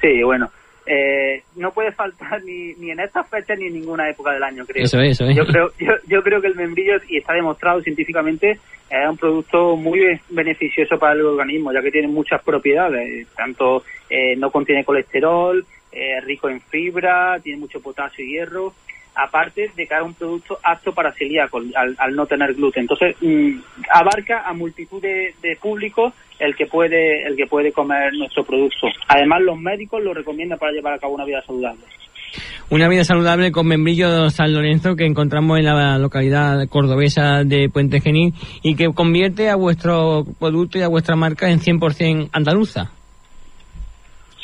Sí, 0.00 0.22
bueno, 0.24 0.50
eh, 0.92 1.42
no 1.56 1.70
puede 1.72 1.92
faltar 1.92 2.42
ni, 2.42 2.74
ni 2.80 2.90
en 2.90 3.00
estas 3.00 3.28
fechas 3.28 3.56
ni 3.58 3.66
en 3.66 3.74
ninguna 3.74 4.08
época 4.08 4.32
del 4.32 4.42
año, 4.42 4.66
creo. 4.66 4.84
Eso 4.84 4.98
es, 5.00 5.12
eso 5.12 5.24
es. 5.28 5.36
Yo 5.36 5.44
creo, 5.46 5.70
yo, 5.78 5.92
yo 6.12 6.22
creo 6.22 6.40
que 6.40 6.48
el 6.48 6.56
membrillo, 6.56 6.96
y 7.08 7.18
está 7.18 7.32
demostrado 7.34 7.80
científicamente, 7.80 8.58
es 8.90 9.08
un 9.08 9.16
producto 9.16 9.76
muy 9.76 10.00
beneficioso 10.30 10.98
para 10.98 11.14
el 11.14 11.24
organismo, 11.24 11.72
ya 11.72 11.80
que 11.80 11.92
tiene 11.92 12.08
muchas 12.08 12.42
propiedades. 12.42 13.28
Tanto 13.36 13.84
eh, 14.08 14.34
no 14.36 14.50
contiene 14.50 14.84
colesterol, 14.84 15.64
eh, 15.92 16.20
rico 16.22 16.48
en 16.48 16.60
fibra, 16.60 17.38
tiene 17.40 17.60
mucho 17.60 17.80
potasio 17.80 18.24
y 18.24 18.32
hierro. 18.32 18.74
Aparte 19.14 19.70
de 19.76 19.86
que 19.86 19.94
es 19.94 20.02
un 20.02 20.14
producto 20.14 20.58
apto 20.62 20.92
para 20.92 21.12
celíacos 21.12 21.64
al, 21.74 21.94
al 21.98 22.14
no 22.14 22.26
tener 22.26 22.54
gluten. 22.54 22.82
Entonces, 22.82 23.16
mmm, 23.20 23.60
abarca 23.90 24.42
a 24.48 24.52
multitud 24.52 25.00
de, 25.02 25.34
de 25.42 25.56
públicos 25.56 26.12
el 26.40 26.56
que 26.56 26.66
puede 26.66 27.22
el 27.26 27.36
que 27.36 27.46
puede 27.46 27.72
comer 27.72 28.12
nuestro 28.14 28.44
producto. 28.44 28.88
Además, 29.08 29.42
los 29.42 29.58
médicos 29.58 30.02
lo 30.02 30.14
recomiendan 30.14 30.58
para 30.58 30.72
llevar 30.72 30.94
a 30.94 30.98
cabo 30.98 31.14
una 31.14 31.24
vida 31.24 31.42
saludable. 31.42 31.82
Una 32.70 32.88
vida 32.88 33.02
saludable 33.04 33.50
con 33.50 33.66
membrillo 33.66 34.30
San 34.30 34.54
Lorenzo 34.54 34.94
que 34.94 35.04
encontramos 35.04 35.58
en 35.58 35.64
la 35.64 35.98
localidad 35.98 36.68
cordobesa 36.68 37.42
de 37.44 37.68
Puente 37.68 38.00
Genil 38.00 38.32
y 38.62 38.76
que 38.76 38.86
convierte 38.94 39.48
a 39.48 39.56
vuestro 39.56 40.24
producto 40.38 40.78
y 40.78 40.82
a 40.82 40.88
vuestra 40.88 41.16
marca 41.16 41.50
en 41.50 41.58
100% 41.58 42.30
andaluza. 42.32 42.92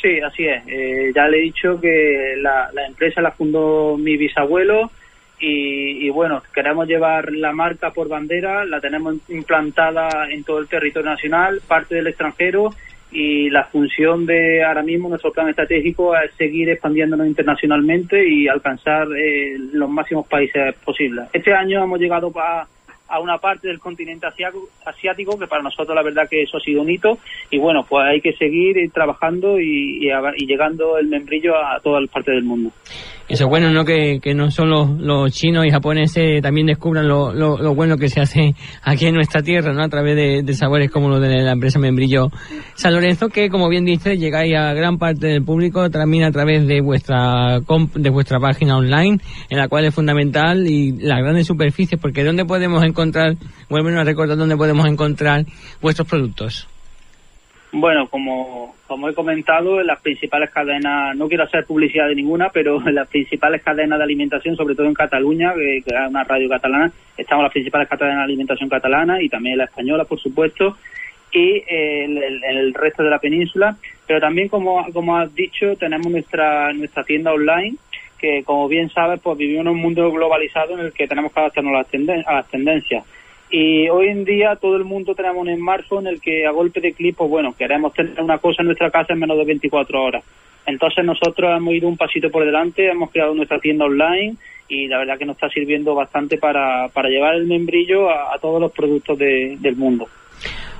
Sí, 0.01 0.19
así 0.19 0.45
es. 0.45 0.63
Eh, 0.67 1.11
ya 1.15 1.27
le 1.27 1.37
he 1.37 1.41
dicho 1.41 1.79
que 1.79 2.35
la, 2.41 2.69
la, 2.73 2.85
empresa 2.85 3.21
la 3.21 3.31
fundó 3.31 3.97
mi 3.97 4.17
bisabuelo 4.17 4.91
y, 5.39 6.05
y, 6.05 6.09
bueno, 6.09 6.41
queremos 6.53 6.87
llevar 6.87 7.31
la 7.31 7.51
marca 7.51 7.91
por 7.91 8.07
bandera, 8.07 8.65
la 8.65 8.81
tenemos 8.81 9.15
implantada 9.29 10.29
en 10.29 10.43
todo 10.43 10.59
el 10.59 10.67
territorio 10.67 11.11
nacional, 11.11 11.61
parte 11.67 11.95
del 11.95 12.07
extranjero 12.07 12.71
y 13.11 13.49
la 13.49 13.63
función 13.65 14.25
de 14.25 14.63
ahora 14.63 14.83
mismo 14.83 15.07
nuestro 15.07 15.31
plan 15.31 15.47
estratégico 15.47 16.15
es 16.15 16.33
seguir 16.35 16.69
expandiéndonos 16.69 17.25
internacionalmente 17.25 18.27
y 18.27 18.47
alcanzar 18.47 19.07
eh, 19.17 19.55
los 19.71 19.89
máximos 19.89 20.27
países 20.27 20.75
posibles. 20.83 21.29
Este 21.31 21.53
año 21.53 21.83
hemos 21.83 21.99
llegado 21.99 22.31
a, 22.35 22.67
a 23.07 23.19
una 23.19 23.37
parte 23.37 23.67
del 23.67 23.79
continente 23.79 24.27
asiático 24.85 25.39
que 25.39 25.47
para 25.47 25.63
nosotros 25.63 25.95
la 25.95 26.03
verdad 26.03 26.27
que 26.29 26.43
eso 26.43 26.57
ha 26.57 26.61
sido 26.61 26.81
un 26.81 26.89
hito 26.89 27.17
y 27.49 27.57
bueno, 27.57 27.85
pues 27.87 28.05
hay 28.05 28.21
que 28.21 28.33
seguir 28.33 28.91
trabajando 28.91 29.59
y, 29.59 30.09
llegando 30.39 30.97
el 30.97 31.07
membrillo 31.07 31.55
a 31.55 31.79
todas 31.79 32.01
las 32.01 32.11
partes 32.11 32.35
del 32.35 32.43
mundo. 32.43 32.71
Eso 33.29 33.43
es 33.43 33.49
bueno, 33.49 33.69
¿no? 33.71 33.83
Que, 33.83 34.19
que 34.21 34.33
no 34.33 34.49
solo 34.51 34.95
los, 34.97 35.33
chinos 35.33 35.65
y 35.65 35.69
japoneses 35.69 36.41
también 36.41 36.67
descubran 36.67 37.09
lo, 37.09 37.33
lo, 37.33 37.57
lo, 37.57 37.75
bueno 37.75 37.97
que 37.97 38.07
se 38.07 38.21
hace 38.21 38.55
aquí 38.83 39.07
en 39.07 39.15
nuestra 39.15 39.41
tierra, 39.41 39.73
¿no? 39.73 39.83
A 39.83 39.89
través 39.89 40.15
de, 40.15 40.53
sabores 40.53 40.89
como 40.89 41.09
los 41.09 41.19
de 41.19 41.41
la 41.43 41.51
empresa 41.51 41.77
Membrillo 41.77 42.31
San 42.75 42.93
Lorenzo, 42.93 43.27
que 43.27 43.49
como 43.49 43.67
bien 43.67 43.83
dice, 43.83 44.17
llegáis 44.17 44.55
a 44.55 44.73
gran 44.73 44.97
parte 44.97 45.27
del 45.27 45.43
público 45.43 45.89
también 45.89 46.23
a 46.23 46.31
través 46.31 46.65
de 46.67 46.79
vuestra 46.79 47.59
de 47.95 48.09
vuestra 48.09 48.39
página 48.39 48.77
online, 48.77 49.19
en 49.49 49.57
la 49.57 49.67
cual 49.67 49.83
es 49.83 49.93
fundamental 49.93 50.65
y 50.65 50.93
las 50.93 51.19
grandes 51.19 51.47
superficies, 51.47 51.99
porque 51.99 52.23
¿dónde 52.23 52.45
podemos 52.45 52.81
encontrar, 52.85 53.35
vuelven 53.69 53.97
a 53.97 54.05
recordar 54.05 54.37
dónde 54.37 54.55
podemos 54.55 54.87
encontrar 54.87 55.45
vuestros 55.81 56.07
productos? 56.07 56.69
Bueno, 57.79 58.07
como, 58.09 58.75
como 58.87 59.07
he 59.07 59.13
comentado, 59.13 59.79
en 59.79 59.85
las 59.85 60.01
principales 60.01 60.49
cadenas, 60.49 61.15
no 61.15 61.27
quiero 61.27 61.43
hacer 61.43 61.63
publicidad 61.63 62.07
de 62.07 62.15
ninguna, 62.15 62.49
pero 62.49 62.81
en 62.87 62.95
las 62.95 63.07
principales 63.07 63.61
cadenas 63.61 63.99
de 63.99 64.03
alimentación, 64.03 64.55
sobre 64.55 64.73
todo 64.73 64.87
en 64.87 64.95
Cataluña, 64.95 65.53
que, 65.53 65.77
es 65.77 66.09
una 66.09 66.23
radio 66.23 66.49
catalana, 66.49 66.91
estamos 67.15 67.43
las 67.43 67.51
principales 67.51 67.87
cadenas 67.87 68.17
de 68.17 68.23
alimentación 68.23 68.67
catalana 68.67 69.21
y 69.21 69.29
también 69.29 69.59
la 69.59 69.65
española, 69.65 70.05
por 70.05 70.19
supuesto, 70.19 70.75
y 71.31 71.57
eh, 71.67 72.05
en, 72.05 72.17
el, 72.17 72.43
en 72.43 72.57
el 72.57 72.73
resto 72.73 73.03
de 73.03 73.11
la 73.11 73.19
península. 73.19 73.77
Pero 74.07 74.21
también, 74.21 74.47
como, 74.47 74.91
como 74.91 75.15
has 75.15 75.33
dicho, 75.35 75.75
tenemos 75.75 76.07
nuestra, 76.07 76.73
nuestra 76.73 77.03
tienda 77.03 77.31
online, 77.31 77.75
que 78.17 78.43
como 78.43 78.67
bien 78.67 78.89
sabes, 78.89 79.19
pues 79.21 79.37
vivimos 79.37 79.67
en 79.67 79.71
un 79.73 79.81
mundo 79.81 80.11
globalizado 80.11 80.73
en 80.73 80.87
el 80.87 80.93
que 80.93 81.07
tenemos 81.07 81.31
que 81.31 81.41
adaptarnos 81.41 81.73
las, 81.73 81.87
tenden 81.89 82.23
a 82.25 82.33
las 82.33 82.47
tendencias. 82.47 83.05
Y 83.49 83.87
hoy 83.89 84.09
en 84.09 84.25
día 84.25 84.57
todo 84.57 84.75
el 84.75 84.83
mundo 84.83 85.15
tenemos 85.15 85.47
un 85.47 85.55
smartphone 85.55 86.07
en 86.07 86.13
el 86.13 86.21
que 86.21 86.45
a 86.45 86.51
golpe 86.51 86.81
de 86.81 86.93
clip, 86.93 87.15
pues 87.15 87.29
bueno, 87.29 87.55
queremos 87.57 87.93
tener 87.93 88.19
una 88.21 88.39
cosa 88.39 88.61
en 88.61 88.67
nuestra 88.67 88.91
casa 88.91 89.13
en 89.13 89.19
menos 89.19 89.37
de 89.37 89.45
24 89.45 90.03
horas. 90.03 90.23
Entonces 90.65 91.05
nosotros 91.05 91.55
hemos 91.55 91.73
ido 91.73 91.87
un 91.87 91.95
pasito 91.95 92.29
por 92.29 92.43
delante, 92.43 92.89
hemos 92.89 93.09
creado 93.09 93.33
nuestra 93.33 93.59
tienda 93.59 93.85
online 93.85 94.35
y 94.67 94.87
la 94.87 94.97
verdad 94.97 95.17
que 95.17 95.25
nos 95.25 95.37
está 95.37 95.49
sirviendo 95.49 95.95
bastante 95.95 96.37
para, 96.37 96.89
para 96.89 97.07
llevar 97.07 97.35
el 97.35 97.47
membrillo 97.47 98.09
a, 98.09 98.35
a 98.35 98.39
todos 98.39 98.59
los 98.59 98.73
productos 98.73 99.17
de, 99.17 99.55
del 99.61 99.77
mundo. 99.77 100.09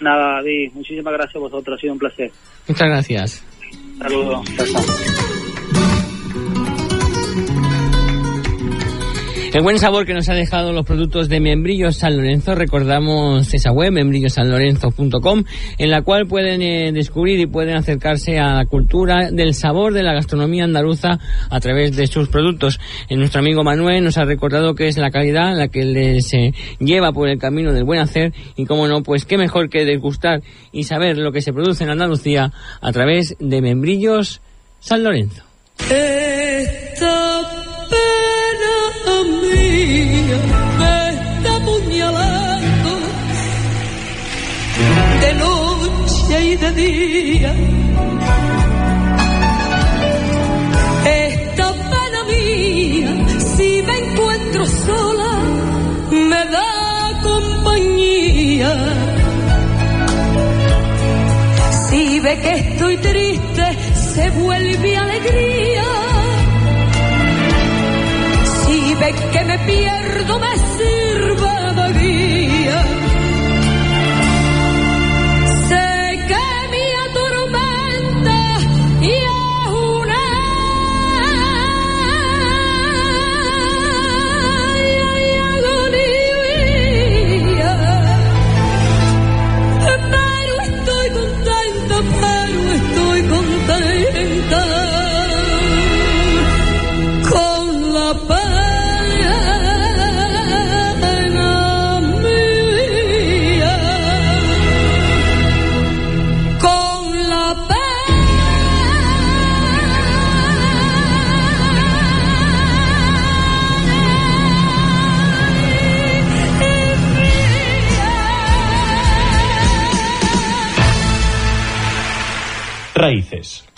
Nada, 0.00 0.36
David, 0.36 0.72
muchísimas 0.74 1.12
gracias 1.14 1.36
a 1.36 1.38
vosotros, 1.40 1.76
ha 1.76 1.80
sido 1.80 1.94
un 1.94 1.98
placer. 1.98 2.30
Muchas 2.68 2.88
gracias. 2.88 3.44
Saludos. 3.98 5.25
El 9.56 9.62
buen 9.62 9.78
sabor 9.78 10.04
que 10.04 10.12
nos 10.12 10.28
ha 10.28 10.34
dejado 10.34 10.74
los 10.74 10.84
productos 10.84 11.30
de 11.30 11.40
Membrillos 11.40 11.96
San 11.96 12.14
Lorenzo, 12.14 12.54
recordamos 12.54 13.54
esa 13.54 13.72
web, 13.72 13.90
membrillosanlorenzo.com, 13.90 15.44
en 15.78 15.90
la 15.90 16.02
cual 16.02 16.26
pueden 16.26 16.60
eh, 16.60 16.92
descubrir 16.92 17.40
y 17.40 17.46
pueden 17.46 17.74
acercarse 17.74 18.38
a 18.38 18.52
la 18.52 18.66
cultura 18.66 19.30
del 19.30 19.54
sabor 19.54 19.94
de 19.94 20.02
la 20.02 20.12
gastronomía 20.12 20.64
andaluza 20.64 21.18
a 21.48 21.60
través 21.60 21.96
de 21.96 22.06
sus 22.06 22.28
productos. 22.28 22.78
Eh, 23.08 23.16
nuestro 23.16 23.40
amigo 23.40 23.64
Manuel 23.64 24.04
nos 24.04 24.18
ha 24.18 24.26
recordado 24.26 24.74
que 24.74 24.88
es 24.88 24.98
la 24.98 25.10
calidad 25.10 25.56
la 25.56 25.68
que 25.68 25.86
les 25.86 26.34
eh, 26.34 26.52
lleva 26.78 27.12
por 27.12 27.30
el 27.30 27.38
camino 27.38 27.72
del 27.72 27.84
buen 27.84 28.00
hacer 28.00 28.34
y, 28.56 28.66
como 28.66 28.86
no, 28.88 29.02
pues 29.02 29.24
qué 29.24 29.38
mejor 29.38 29.70
que 29.70 29.86
degustar 29.86 30.42
y 30.70 30.84
saber 30.84 31.16
lo 31.16 31.32
que 31.32 31.40
se 31.40 31.54
produce 31.54 31.82
en 31.82 31.88
Andalucía 31.88 32.52
a 32.82 32.92
través 32.92 33.34
de 33.40 33.62
Membrillos 33.62 34.42
San 34.80 35.02
Lorenzo. 35.02 35.44
Esta 51.04 51.72
pena 51.90 52.20
mía, 52.28 53.10
si 53.38 53.82
me 53.82 53.98
encuentro 53.98 54.66
sola, 54.66 55.32
me 56.12 56.44
da 56.46 57.20
compañía. 57.24 58.72
Si 61.88 62.20
ve 62.20 62.38
que 62.38 62.52
estoy 62.54 62.96
triste, 62.98 63.64
se 64.14 64.30
vuelve 64.30 64.96
alegría. 64.96 65.84
Si 68.64 68.94
ve 68.94 69.14
que 69.32 69.44
me 69.44 69.58
pierdo, 69.58 70.38
me 70.38 70.56
sirve 70.76 71.54
de 71.78 71.86
guía. 71.98 72.45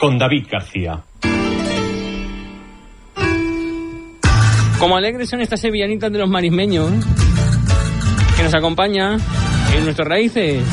Con 0.08 0.18
David 0.18 0.46
García. 0.50 1.02
Como 4.78 4.96
alegres 4.96 5.28
son 5.28 5.42
estas 5.42 5.60
sevillanitas 5.60 6.10
de 6.10 6.18
los 6.18 6.30
marismeños 6.30 6.90
que 8.34 8.42
nos 8.42 8.54
acompaña 8.54 9.18
en 9.76 9.84
nuestras 9.84 10.08
raíces. 10.08 10.64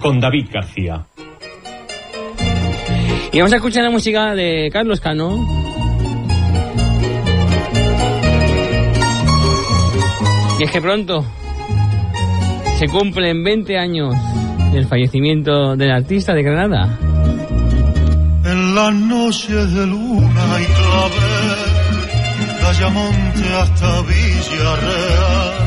Con 0.00 0.18
David 0.18 0.48
García. 0.52 1.04
Y 3.32 3.38
vamos 3.38 3.52
a 3.52 3.56
escuchar 3.56 3.84
la 3.84 3.90
música 3.90 4.34
de 4.34 4.70
Carlos 4.72 5.00
Cano. 5.00 5.36
Y 10.58 10.64
es 10.64 10.70
que 10.70 10.80
pronto 10.80 11.24
se 12.78 12.86
cumplen 12.88 13.44
20 13.44 13.78
años 13.78 14.14
del 14.72 14.86
fallecimiento 14.86 15.76
del 15.76 15.90
artista 15.90 16.34
de 16.34 16.42
Granada. 16.42 16.98
En 18.44 18.74
las 18.74 18.92
noches 18.94 19.74
de 19.74 19.86
luna 19.86 20.60
y 20.60 20.64
clavel, 20.64 21.58
de 22.58 22.66
Ayamonte 22.66 23.54
hasta 23.54 24.02
Villarreal, 24.02 25.59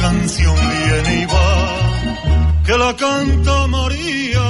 canción 0.00 0.54
viene 0.54 1.22
y 1.22 1.26
va, 1.26 2.62
que 2.64 2.78
la 2.78 2.94
canta 2.96 3.66
María, 3.66 4.46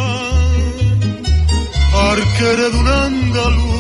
arquere 2.11 2.71
de 2.71 2.77
un 2.77 2.89
andaluz. 2.89 3.79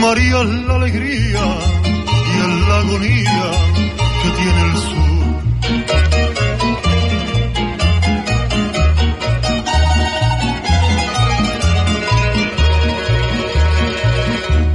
María 0.00 0.40
es 0.42 0.48
la 0.68 0.74
alegría 0.76 1.44
y 2.32 2.38
es 2.44 2.68
la 2.68 2.76
agonía 2.78 3.50
que 4.22 4.28
tiene 4.38 4.62
el 4.68 4.76
sur. 4.86 5.06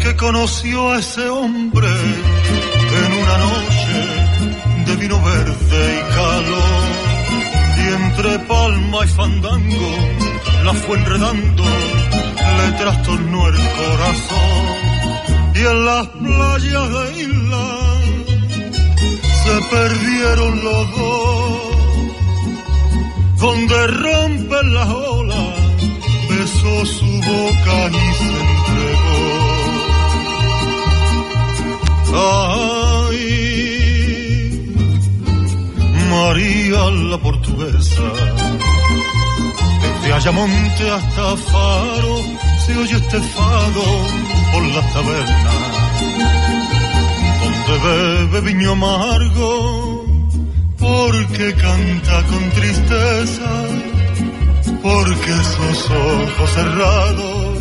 que 0.04 0.12
conoció 0.16 0.92
a 0.92 1.00
ese 1.00 1.30
hombre 1.30 1.88
vino 5.02 5.20
verde 5.20 5.82
y 5.98 6.02
calor. 6.16 6.86
Y 7.82 7.86
entre 8.02 8.40
palma 8.40 9.00
y 9.04 9.08
fandango 9.08 9.92
la 10.64 10.74
fue 10.74 10.98
enredando, 10.98 11.64
le 12.58 12.72
trastornó 12.80 13.48
el 13.48 13.58
corazón. 13.80 14.66
Y 15.56 15.60
en 15.60 15.86
las 15.86 16.08
playas 16.08 16.88
de 16.96 17.04
isla 17.24 17.66
se 19.44 19.56
perdieron 19.76 20.64
los 20.64 20.84
dos. 20.98 21.52
Donde 23.38 23.88
rompen 23.88 24.74
las 24.76 24.90
olas, 24.90 25.56
besó 26.30 26.86
su 26.86 27.12
boca 27.30 27.78
y 27.90 28.14
se 28.20 28.34
entregó. 28.46 29.22
Ay, 32.14 32.81
María 36.12 36.90
la 37.10 37.18
portuguesa, 37.18 38.04
desde 39.82 40.14
Ayamonte 40.14 40.90
hasta 40.90 41.38
Faro 41.38 42.18
se 42.66 42.78
oye 42.78 42.98
este 42.98 43.20
fado 43.22 43.84
por 44.52 44.64
las 44.76 44.94
tabernas, 44.94 45.56
donde 47.42 47.74
bebe 47.88 48.42
viño 48.42 48.72
amargo, 48.74 50.06
porque 50.78 51.54
canta 51.56 52.24
con 52.24 52.50
tristeza, 52.52 53.52
porque 54.84 55.34
sus 55.56 55.92
ojos 55.92 56.50
cerrados, 56.54 57.58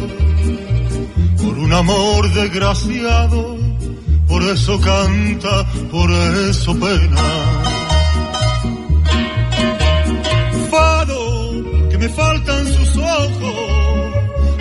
por 1.40 1.56
un 1.56 1.72
amor 1.72 2.32
desgraciado, 2.34 3.58
por 4.26 4.42
eso 4.42 4.80
canta, 4.80 5.64
por 5.90 6.10
eso 6.10 6.74
pena. 6.74 7.59
Faltan 12.20 12.66
sus 12.66 12.96
ojos, 12.96 13.54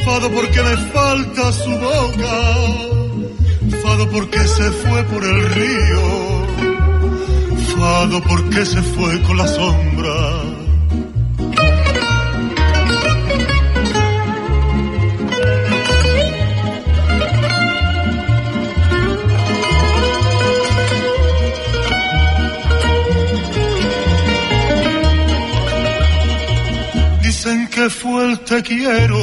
fado 0.06 0.32
porque 0.32 0.62
me 0.62 0.78
falta 0.94 1.52
su 1.52 1.72
boca, 1.72 2.36
fado 3.84 4.10
porque 4.10 4.40
se 4.48 4.72
fue 4.82 5.04
por 5.12 5.24
el 5.24 5.50
río, 5.58 6.04
fado 7.78 8.22
porque 8.24 8.66
se 8.66 8.82
fue 8.82 9.22
con 9.24 9.38
la 9.38 9.48
sombra. 9.48 10.59
Que 27.80 27.90
fue 27.90 28.32
el 28.32 28.40
te 28.40 28.62
quiero 28.62 29.20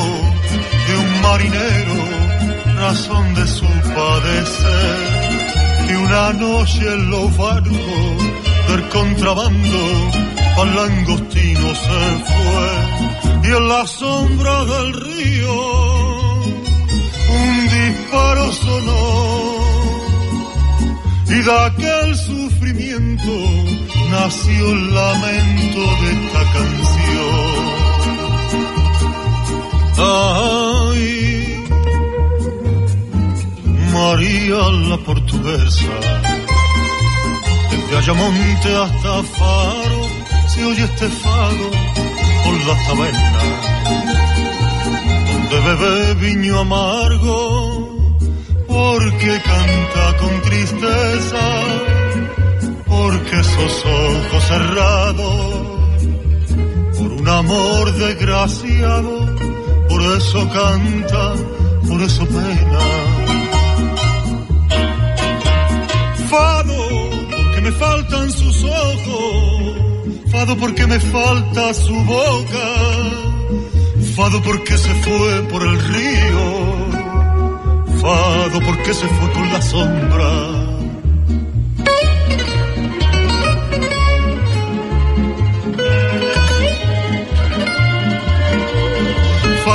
de 0.86 0.92
un 1.04 1.10
marinero, 1.20 1.98
razón 2.78 3.34
de 3.34 3.46
su 3.46 3.66
padecer. 3.96 4.98
Que 5.86 5.96
una 5.96 6.32
noche 6.32 6.80
en 6.80 7.10
los 7.10 7.36
barcos 7.36 8.16
del 8.68 8.88
contrabando 8.88 9.80
al 10.60 10.74
langostino 10.74 11.66
se 11.84 12.00
fue. 12.30 12.68
Y 13.46 13.48
en 13.58 13.68
la 13.68 13.86
sombra 13.86 14.64
del 14.64 14.92
río 15.06 15.56
un 17.40 17.54
disparo 17.76 18.52
sonó. 18.52 19.16
Y 21.28 21.38
de 21.46 21.56
aquel 21.68 22.16
sufrimiento 22.16 23.36
nació 24.10 24.72
el 24.72 24.94
lamento 24.94 25.80
de 26.00 26.08
esta 26.16 26.42
canción. 26.54 27.15
Ay, 29.98 31.64
María 33.92 34.70
la 34.90 34.98
portuguesa. 34.98 35.92
Desde 37.70 37.96
Ayamonte 37.96 38.76
hasta 38.76 39.22
Faro 39.22 40.02
se 40.48 40.64
oye 40.64 40.84
este 40.84 41.08
fado 41.08 41.70
por 42.44 42.54
la 42.66 42.86
taberna, 42.86 43.42
donde 45.32 45.60
bebe 45.60 46.14
viño 46.14 46.60
amargo, 46.60 48.08
porque 48.68 49.40
canta 49.44 50.16
con 50.18 50.42
tristeza, 50.42 51.44
porque 52.86 53.40
esos 53.40 53.84
ojos 53.86 54.44
cerrados, 54.44 55.36
por 56.98 57.12
un 57.12 57.28
amor 57.28 57.92
desgraciado, 57.94 59.25
por 59.96 60.16
eso 60.18 60.48
canta, 60.50 61.34
por 61.88 62.02
eso 62.02 62.26
pena. 62.26 62.80
Fado, 66.28 66.76
porque 67.30 67.60
me 67.62 67.72
faltan 67.72 68.30
sus 68.30 68.64
ojos, 68.64 69.76
fado 70.30 70.56
porque 70.58 70.86
me 70.86 71.00
falta 71.00 71.72
su 71.72 71.94
boca, 72.04 72.66
fado 74.16 74.42
porque 74.42 74.76
se 74.76 74.94
fue 75.04 75.42
por 75.50 75.62
el 75.62 75.78
río, 75.94 76.44
fado 78.02 78.60
porque 78.66 78.92
se 78.92 79.06
fue 79.08 79.32
con 79.32 79.50
la 79.50 79.62
sombra. 79.62 80.75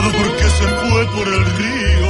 Fado 0.01 0.17
porque 0.17 0.43
se 0.43 0.67
fue 0.67 1.05
por 1.05 1.27
el 1.27 1.45
río, 1.57 2.09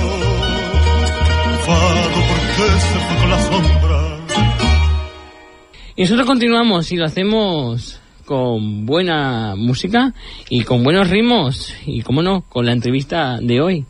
fado 1.66 2.04
porque 2.16 2.80
se 2.80 3.00
fue 3.00 3.18
con 3.18 3.30
la 3.30 3.40
sombra. 3.42 4.20
Y 5.98 6.02
nosotros 6.04 6.26
continuamos 6.26 6.92
y 6.94 6.96
lo 6.96 7.06
hacemos 7.06 8.00
con 8.24 8.86
buena 8.86 9.56
música 9.58 10.14
y 10.50 10.64
con 10.64 10.86
buenos 10.86 11.10
ritmos 11.10 11.74
y, 11.86 12.02
como 12.02 12.22
no, 12.22 12.44
con 12.48 12.66
la 12.66 12.72
entrevista 12.72 13.40
de 13.42 13.60
hoy. 13.60 13.86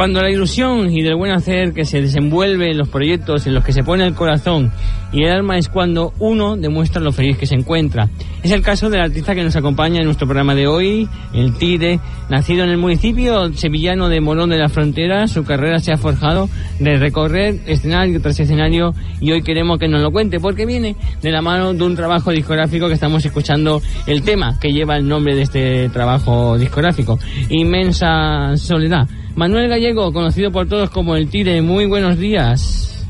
Cuando 0.00 0.22
la 0.22 0.30
ilusión 0.30 0.90
y 0.90 1.02
del 1.02 1.14
buen 1.14 1.30
hacer 1.30 1.74
que 1.74 1.84
se 1.84 2.00
desenvuelve 2.00 2.70
en 2.70 2.78
los 2.78 2.88
proyectos 2.88 3.46
en 3.46 3.52
los 3.52 3.62
que 3.62 3.74
se 3.74 3.82
pone 3.82 4.06
el 4.06 4.14
corazón 4.14 4.72
y 5.12 5.24
el 5.24 5.30
alma 5.30 5.58
es 5.58 5.68
cuando 5.68 6.14
uno 6.18 6.56
demuestra 6.56 7.02
lo 7.02 7.12
feliz 7.12 7.36
que 7.36 7.44
se 7.44 7.54
encuentra. 7.54 8.08
Es 8.42 8.50
el 8.50 8.62
caso 8.62 8.88
del 8.88 9.02
artista 9.02 9.34
que 9.34 9.44
nos 9.44 9.56
acompaña 9.56 9.98
en 9.98 10.06
nuestro 10.06 10.26
programa 10.26 10.54
de 10.54 10.66
hoy, 10.66 11.06
el 11.34 11.52
Tire. 11.58 12.00
Nacido 12.30 12.64
en 12.64 12.70
el 12.70 12.78
municipio 12.78 13.52
sevillano 13.52 14.08
de 14.08 14.22
Molón 14.22 14.48
de 14.48 14.56
la 14.56 14.70
Frontera, 14.70 15.28
su 15.28 15.44
carrera 15.44 15.80
se 15.80 15.92
ha 15.92 15.98
forjado 15.98 16.48
de 16.78 16.96
recorrer 16.96 17.60
escenario 17.66 18.22
tras 18.22 18.40
escenario 18.40 18.94
y 19.20 19.32
hoy 19.32 19.42
queremos 19.42 19.78
que 19.78 19.88
nos 19.88 20.00
lo 20.00 20.10
cuente 20.12 20.40
porque 20.40 20.64
viene 20.64 20.96
de 21.20 21.30
la 21.30 21.42
mano 21.42 21.74
de 21.74 21.84
un 21.84 21.94
trabajo 21.94 22.30
discográfico 22.30 22.88
que 22.88 22.94
estamos 22.94 23.22
escuchando 23.26 23.82
el 24.06 24.22
tema 24.22 24.58
que 24.58 24.72
lleva 24.72 24.96
el 24.96 25.06
nombre 25.06 25.34
de 25.34 25.42
este 25.42 25.90
trabajo 25.90 26.56
discográfico, 26.56 27.18
Inmensa 27.50 28.56
Soledad. 28.56 29.06
Manuel 29.34 29.68
Gallego, 29.68 30.12
conocido 30.12 30.50
por 30.50 30.68
todos 30.68 30.90
como 30.90 31.16
el 31.16 31.30
Tire, 31.30 31.62
muy 31.62 31.86
buenos 31.86 32.18
días. 32.18 33.06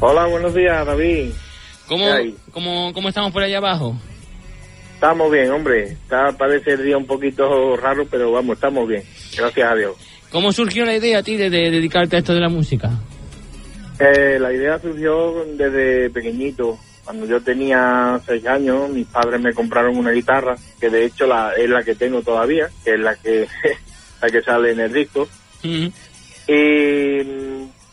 Hola, 0.00 0.26
buenos 0.26 0.54
días, 0.54 0.86
David. 0.86 1.30
¿Cómo, 1.86 2.06
cómo, 2.52 2.92
cómo 2.92 3.08
estamos 3.08 3.32
por 3.32 3.42
allá 3.42 3.58
abajo? 3.58 3.96
Estamos 4.94 5.30
bien, 5.30 5.50
hombre. 5.50 5.82
Está, 5.84 6.32
parece 6.32 6.72
el 6.72 6.84
día 6.84 6.96
un 6.96 7.06
poquito 7.06 7.76
raro, 7.76 8.06
pero 8.10 8.32
vamos, 8.32 8.56
estamos 8.56 8.88
bien. 8.88 9.02
Gracias 9.36 9.70
a 9.70 9.74
Dios. 9.74 9.96
¿Cómo 10.30 10.52
surgió 10.52 10.84
la 10.84 10.96
idea 10.96 11.18
a 11.18 11.22
ti 11.22 11.36
de, 11.36 11.50
de 11.50 11.70
dedicarte 11.70 12.16
a 12.16 12.18
esto 12.20 12.34
de 12.34 12.40
la 12.40 12.48
música? 12.48 12.90
Eh, 13.98 14.38
la 14.40 14.52
idea 14.52 14.78
surgió 14.78 15.44
desde 15.56 16.10
pequeñito. 16.10 16.78
Cuando 17.04 17.26
yo 17.26 17.40
tenía 17.42 18.18
seis 18.26 18.46
años, 18.46 18.88
mis 18.88 19.06
padres 19.06 19.40
me 19.40 19.52
compraron 19.52 19.96
una 19.96 20.10
guitarra, 20.10 20.56
que 20.80 20.88
de 20.88 21.04
hecho 21.04 21.26
la, 21.26 21.52
es 21.52 21.68
la 21.68 21.82
que 21.82 21.94
tengo 21.94 22.22
todavía, 22.22 22.70
que 22.82 22.94
es 22.94 23.00
la 23.00 23.14
que, 23.14 23.46
la 24.22 24.30
que 24.30 24.42
sale 24.42 24.72
en 24.72 24.80
el 24.80 24.92
disco. 24.92 25.28
Y 26.46 27.22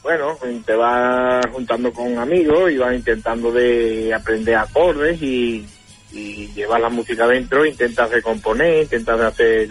bueno, 0.03 0.37
te 0.65 0.75
vas 0.75 1.45
juntando 1.51 1.91
con 1.93 2.17
amigos 2.17 2.71
y 2.71 2.77
vas 2.77 2.93
intentando 2.93 3.51
de 3.51 4.13
aprender 4.13 4.55
acordes 4.55 5.21
y, 5.21 5.65
y 6.11 6.47
llevar 6.53 6.81
la 6.81 6.89
música 6.89 7.23
adentro, 7.23 7.65
intentas 7.65 8.09
de 8.09 8.21
componer, 8.21 8.83
intentas 8.83 9.19
de 9.19 9.25
hacer, 9.25 9.69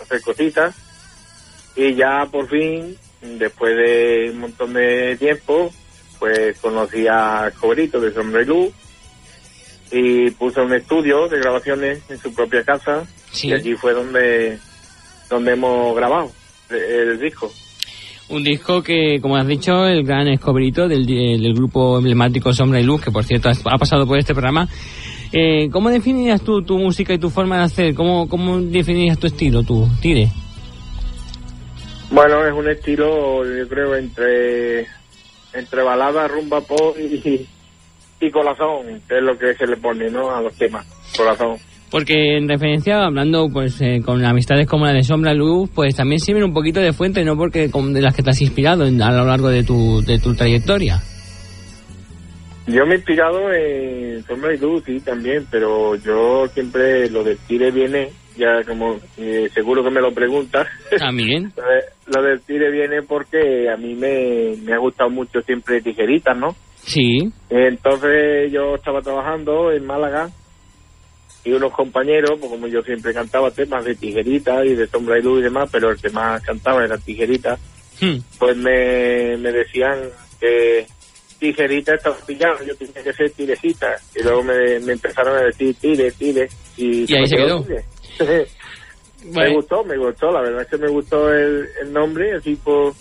hacer 0.00 0.20
cositas. 0.22 0.74
Y 1.74 1.94
ya 1.94 2.26
por 2.30 2.48
fin, 2.48 2.96
después 3.22 3.76
de 3.76 4.30
un 4.30 4.40
montón 4.40 4.74
de 4.74 5.16
tiempo, 5.16 5.72
pues 6.18 6.58
conocí 6.60 7.06
a 7.08 7.50
Cobrito 7.58 7.98
de 7.98 8.12
Sombra 8.12 8.42
y 8.42 8.44
Luz 8.44 8.72
y 9.90 10.30
puso 10.32 10.62
un 10.62 10.74
estudio 10.74 11.28
de 11.28 11.40
grabaciones 11.40 12.02
en 12.08 12.18
su 12.18 12.32
propia 12.32 12.62
casa. 12.62 13.04
Y 13.42 13.52
allí 13.52 13.74
fue 13.74 13.94
donde, 13.94 14.58
donde 15.28 15.52
hemos 15.52 15.96
grabado 15.96 16.30
el, 16.74 17.18
disco. 17.20 17.52
Un 18.28 18.42
disco 18.42 18.82
que, 18.82 19.18
como 19.20 19.36
has 19.36 19.46
dicho, 19.46 19.86
el 19.86 20.04
gran 20.04 20.28
escobrito 20.28 20.88
del, 20.88 21.06
del 21.06 21.54
grupo 21.54 21.98
emblemático 21.98 22.52
Sombra 22.52 22.80
y 22.80 22.84
Luz, 22.84 23.02
que 23.02 23.10
por 23.10 23.24
cierto 23.24 23.50
ha 23.50 23.78
pasado 23.78 24.06
por 24.06 24.18
este 24.18 24.34
programa. 24.34 24.68
Eh, 25.32 25.70
¿Cómo 25.70 25.90
definirías 25.90 26.42
tú 26.42 26.62
tu 26.62 26.78
música 26.78 27.14
y 27.14 27.18
tu 27.18 27.30
forma 27.30 27.58
de 27.58 27.64
hacer? 27.64 27.94
¿Cómo, 27.94 28.28
cómo 28.28 28.60
definirías 28.60 29.18
tu 29.18 29.26
estilo, 29.26 29.62
tú, 29.62 29.88
Tire? 30.00 30.28
Bueno, 32.10 32.46
es 32.46 32.52
un 32.52 32.68
estilo, 32.68 33.44
yo 33.44 33.66
creo, 33.68 33.96
entre 33.96 34.86
entre 35.54 35.82
balada, 35.82 36.28
rumba, 36.28 36.60
pop 36.60 36.96
y, 36.98 37.46
y 38.20 38.30
corazón, 38.30 39.02
que 39.08 39.18
es 39.18 39.22
lo 39.22 39.38
que 39.38 39.54
se 39.54 39.66
le 39.66 39.76
pone, 39.76 40.10
¿no? 40.10 40.34
A 40.34 40.40
los 40.40 40.54
temas, 40.54 40.86
corazón. 41.16 41.56
Porque 41.92 42.38
en 42.38 42.48
referencia, 42.48 43.04
hablando 43.04 43.48
pues 43.52 43.80
eh, 43.82 44.00
con 44.04 44.24
amistades 44.24 44.66
como 44.66 44.86
la 44.86 44.92
de 44.94 45.02
Sombra 45.04 45.32
y 45.34 45.36
Luz, 45.36 45.70
pues 45.74 45.94
también 45.94 46.18
sirven 46.20 46.42
un 46.44 46.54
poquito 46.54 46.80
de 46.80 46.92
fuente, 46.94 47.22
no 47.24 47.36
porque 47.36 47.70
con- 47.70 47.92
de 47.92 48.00
las 48.00 48.16
que 48.16 48.22
te 48.22 48.30
has 48.30 48.40
inspirado 48.40 48.86
en- 48.86 49.00
a 49.02 49.12
lo 49.12 49.26
largo 49.26 49.48
de 49.50 49.62
tu, 49.62 50.00
de 50.02 50.18
tu 50.18 50.34
trayectoria. 50.34 51.00
Yo 52.66 52.86
me 52.86 52.94
he 52.94 52.96
inspirado 52.96 53.52
en 53.52 54.22
Sombra 54.24 54.54
y 54.54 54.58
Luz, 54.58 54.84
sí, 54.86 55.00
también, 55.00 55.46
pero 55.50 55.96
yo 55.96 56.46
siempre 56.54 57.10
lo 57.10 57.24
del 57.24 57.36
tire 57.46 57.70
viene, 57.72 58.08
ya 58.36 58.62
como 58.66 58.98
eh, 59.18 59.48
seguro 59.52 59.82
que 59.82 59.90
me 59.90 60.00
lo 60.00 60.12
preguntas. 60.14 60.66
También. 60.98 61.52
lo, 61.56 61.62
de- 61.62 62.16
lo 62.16 62.22
del 62.22 62.40
tire 62.42 62.70
viene 62.70 63.02
porque 63.02 63.68
a 63.68 63.76
mí 63.76 63.94
me, 63.94 64.54
me 64.64 64.72
ha 64.74 64.78
gustado 64.78 65.10
mucho 65.10 65.40
siempre 65.42 65.82
tijeritas, 65.82 66.36
¿no? 66.38 66.54
Sí. 66.76 67.30
Entonces 67.50 68.50
yo 68.52 68.76
estaba 68.76 69.02
trabajando 69.02 69.70
en 69.72 69.84
Málaga 69.84 70.30
y 71.44 71.52
unos 71.52 71.72
compañeros, 71.72 72.38
pues 72.38 72.50
como 72.52 72.66
yo 72.68 72.82
siempre 72.82 73.12
cantaba 73.12 73.50
temas 73.50 73.84
de 73.84 73.94
tijeritas 73.94 74.64
y 74.64 74.74
de 74.74 74.86
sombra 74.86 75.18
y 75.18 75.22
luz 75.22 75.40
y 75.40 75.42
demás, 75.44 75.68
pero 75.72 75.90
el 75.90 75.96
que 76.00 76.10
más 76.10 76.40
cantaba 76.42 76.84
era 76.84 76.98
tijeritas, 76.98 77.58
Hmm. 78.00 78.18
pues 78.38 78.56
me, 78.56 79.36
me 79.36 79.52
decían 79.52 79.98
que 80.40 80.86
tijerita 81.38 81.94
estaba 81.94 82.16
pillado, 82.26 82.56
yo 82.64 82.74
tenía 82.76 83.02
que 83.02 83.12
ser 83.12 83.30
tirecita. 83.30 83.96
Y 84.16 84.22
luego 84.22 84.42
me, 84.42 84.80
me 84.80 84.92
empezaron 84.94 85.36
a 85.36 85.42
decir 85.42 85.74
tire, 85.80 86.10
tire. 86.12 86.48
Y, 86.76 87.12
Y 87.12 87.16
ahí 87.16 87.26
se 87.28 87.36
quedó. 87.36 87.62
Tire. 87.62 87.84
me 89.26 89.54
gustó, 89.54 89.84
me 89.84 89.96
gustó, 89.96 90.30
la 90.32 90.40
verdad 90.40 90.62
es 90.62 90.68
que 90.68 90.78
me 90.78 90.88
gustó 90.88 91.32
el, 91.32 91.68
el 91.82 91.92
nombre, 91.92 92.34
así 92.36 92.56
por... 92.56 92.92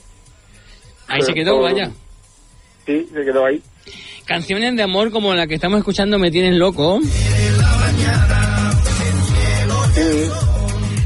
Ahí 1.07 1.21
se 1.23 1.33
quedó, 1.33 1.53
por- 1.59 1.71
vaya. 1.71 1.89
Sí, 2.85 3.07
se 3.13 3.23
quedó 3.25 3.45
ahí. 3.45 3.61
Canciones 4.25 4.75
de 4.75 4.83
amor 4.83 5.11
como 5.11 5.33
la 5.33 5.47
que 5.47 5.55
estamos 5.55 5.79
escuchando 5.79 6.19
me 6.19 6.29
tienen 6.31 6.59
loco. 6.59 6.99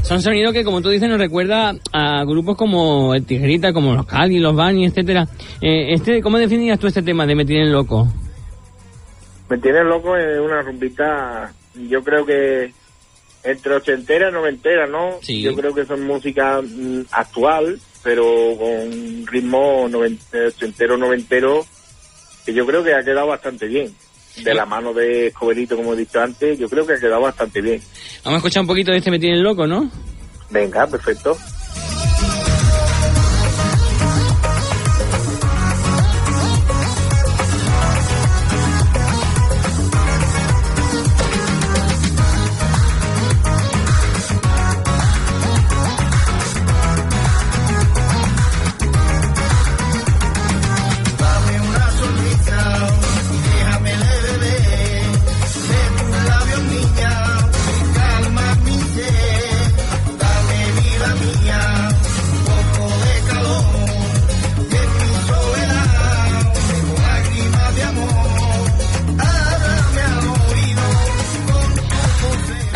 Son 0.06 0.22
sonidos 0.22 0.52
que, 0.52 0.62
como 0.62 0.80
tú 0.82 0.90
dices, 0.90 1.08
nos 1.08 1.18
recuerda 1.18 1.74
a 1.92 2.24
grupos 2.24 2.56
como 2.56 3.12
el 3.14 3.26
Tijerita, 3.26 3.72
como 3.72 3.92
los 3.94 4.06
Cali, 4.06 4.38
los 4.38 4.54
Bani, 4.54 4.86
etcétera. 4.86 5.26
Eh, 5.60 5.92
este, 5.94 6.22
¿Cómo 6.22 6.38
definirías 6.38 6.78
tú 6.78 6.86
este 6.86 7.02
tema 7.02 7.26
de 7.26 7.34
Me 7.34 7.44
tienen 7.44 7.72
loco? 7.72 8.06
Me 9.48 9.58
tiene 9.58 9.82
loco 9.82 10.16
en 10.16 10.40
una 10.40 10.62
rumbita, 10.62 11.52
yo 11.88 12.02
creo 12.04 12.24
que 12.24 12.72
entre 13.42 13.74
ochentera 13.74 14.28
y 14.28 14.32
noventera, 14.32 14.86
¿no? 14.86 15.16
Sí. 15.22 15.42
Yo 15.42 15.54
creo 15.54 15.74
que 15.74 15.84
son 15.84 16.04
música 16.04 16.60
mm, 16.62 17.02
actual, 17.12 17.78
pero 18.04 18.24
con 18.58 19.26
ritmo 19.26 19.88
noven- 19.88 20.18
ochentero, 20.48 20.96
noventero, 20.96 21.64
que 22.44 22.54
yo 22.54 22.64
creo 22.66 22.82
que 22.84 22.94
ha 22.94 23.02
quedado 23.04 23.26
bastante 23.28 23.66
bien. 23.66 23.92
De 24.42 24.54
la 24.54 24.66
mano 24.66 24.92
de 24.92 25.28
Escoberito, 25.28 25.76
como 25.76 25.94
he 25.94 25.96
dicho 25.96 26.20
antes, 26.20 26.58
yo 26.58 26.68
creo 26.68 26.86
que 26.86 26.94
ha 26.94 27.00
quedado 27.00 27.22
bastante 27.22 27.60
bien. 27.60 27.80
Vamos 28.24 28.36
a 28.36 28.38
escuchar 28.38 28.62
un 28.62 28.66
poquito 28.66 28.92
de 28.92 28.98
este 28.98 29.10
Me 29.10 29.18
Tienen 29.18 29.42
Loco, 29.42 29.66
¿no? 29.66 29.90
Venga, 30.50 30.86
perfecto. 30.86 31.36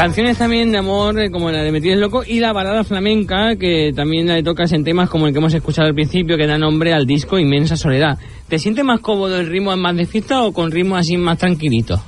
Canciones 0.01 0.39
también 0.39 0.73
de 0.73 0.79
amor, 0.79 1.21
eh, 1.21 1.31
como 1.31 1.51
la 1.51 1.63
de 1.63 1.71
Me 1.71 1.83
Tienes 1.83 2.01
Loco, 2.01 2.25
y 2.27 2.41
la 2.41 2.55
balada 2.55 2.85
flamenca, 2.85 3.57
que 3.57 3.93
también 3.95 4.29
la 4.29 4.43
tocas 4.43 4.73
en 4.73 4.83
temas 4.83 5.11
como 5.11 5.27
el 5.27 5.35
que 5.35 5.41
hemos 5.41 5.53
escuchado 5.53 5.89
al 5.89 5.95
principio, 5.95 6.39
que 6.39 6.47
da 6.47 6.57
nombre 6.57 6.95
al 6.95 7.05
disco 7.05 7.39
Inmensa 7.39 7.77
Soledad. 7.77 8.19
¿Te 8.49 8.59
sientes 8.59 8.83
más 8.83 9.01
cómodo 9.01 9.39
el 9.39 9.47
ritmo 9.49 9.77
más 9.77 9.95
de 9.95 10.07
fiesta 10.07 10.43
o 10.43 10.55
con 10.55 10.71
ritmos 10.71 11.01
así 11.01 11.19
más 11.19 11.37
tranquilitos? 11.37 12.01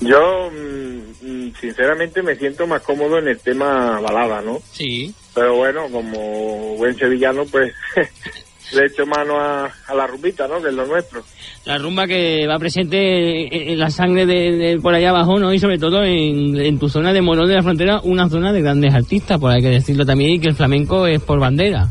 Yo, 0.00 0.50
mm, 0.50 1.46
mm, 1.46 1.54
sinceramente, 1.58 2.22
me 2.22 2.36
siento 2.36 2.66
más 2.66 2.82
cómodo 2.82 3.16
en 3.16 3.28
el 3.28 3.38
tema 3.38 3.98
balada, 3.98 4.42
¿no? 4.42 4.60
Sí. 4.72 5.14
Pero 5.34 5.56
bueno, 5.56 5.88
como 5.90 6.76
buen 6.76 6.94
sevillano, 6.94 7.46
pues 7.46 7.72
le 8.74 8.86
echo 8.86 9.04
mano 9.06 9.38
a, 9.38 9.70
a 9.86 9.94
la 9.94 10.06
rumbita, 10.06 10.48
¿no? 10.48 10.60
Que 10.60 10.68
es 10.68 10.74
lo 10.74 10.86
nuestro. 10.86 11.22
La 11.64 11.78
rumba 11.78 12.06
que 12.06 12.46
va 12.46 12.58
presente 12.58 13.72
en 13.72 13.78
la 13.78 13.90
sangre 13.90 14.26
de, 14.26 14.52
de 14.52 14.78
por 14.80 14.94
allá 14.94 15.10
abajo, 15.10 15.38
¿no? 15.38 15.52
Y 15.52 15.58
sobre 15.58 15.78
todo 15.78 16.02
en, 16.02 16.56
en 16.56 16.78
tu 16.78 16.88
zona 16.88 17.12
de 17.12 17.22
Morón 17.22 17.48
de 17.48 17.54
la 17.54 17.62
Frontera, 17.62 18.00
una 18.02 18.28
zona 18.28 18.52
de 18.52 18.62
grandes 18.62 18.94
artistas, 18.94 19.38
por 19.38 19.50
hay 19.50 19.60
que 19.60 19.68
decirlo 19.68 20.04
también, 20.04 20.30
y 20.32 20.40
que 20.40 20.48
el 20.48 20.54
flamenco 20.54 21.06
es 21.06 21.22
por 21.22 21.38
bandera. 21.38 21.88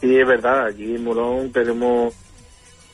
Sí, 0.00 0.14
es 0.16 0.26
verdad, 0.26 0.66
aquí 0.66 0.94
en 0.94 1.04
Morón 1.04 1.52
tenemos 1.52 2.14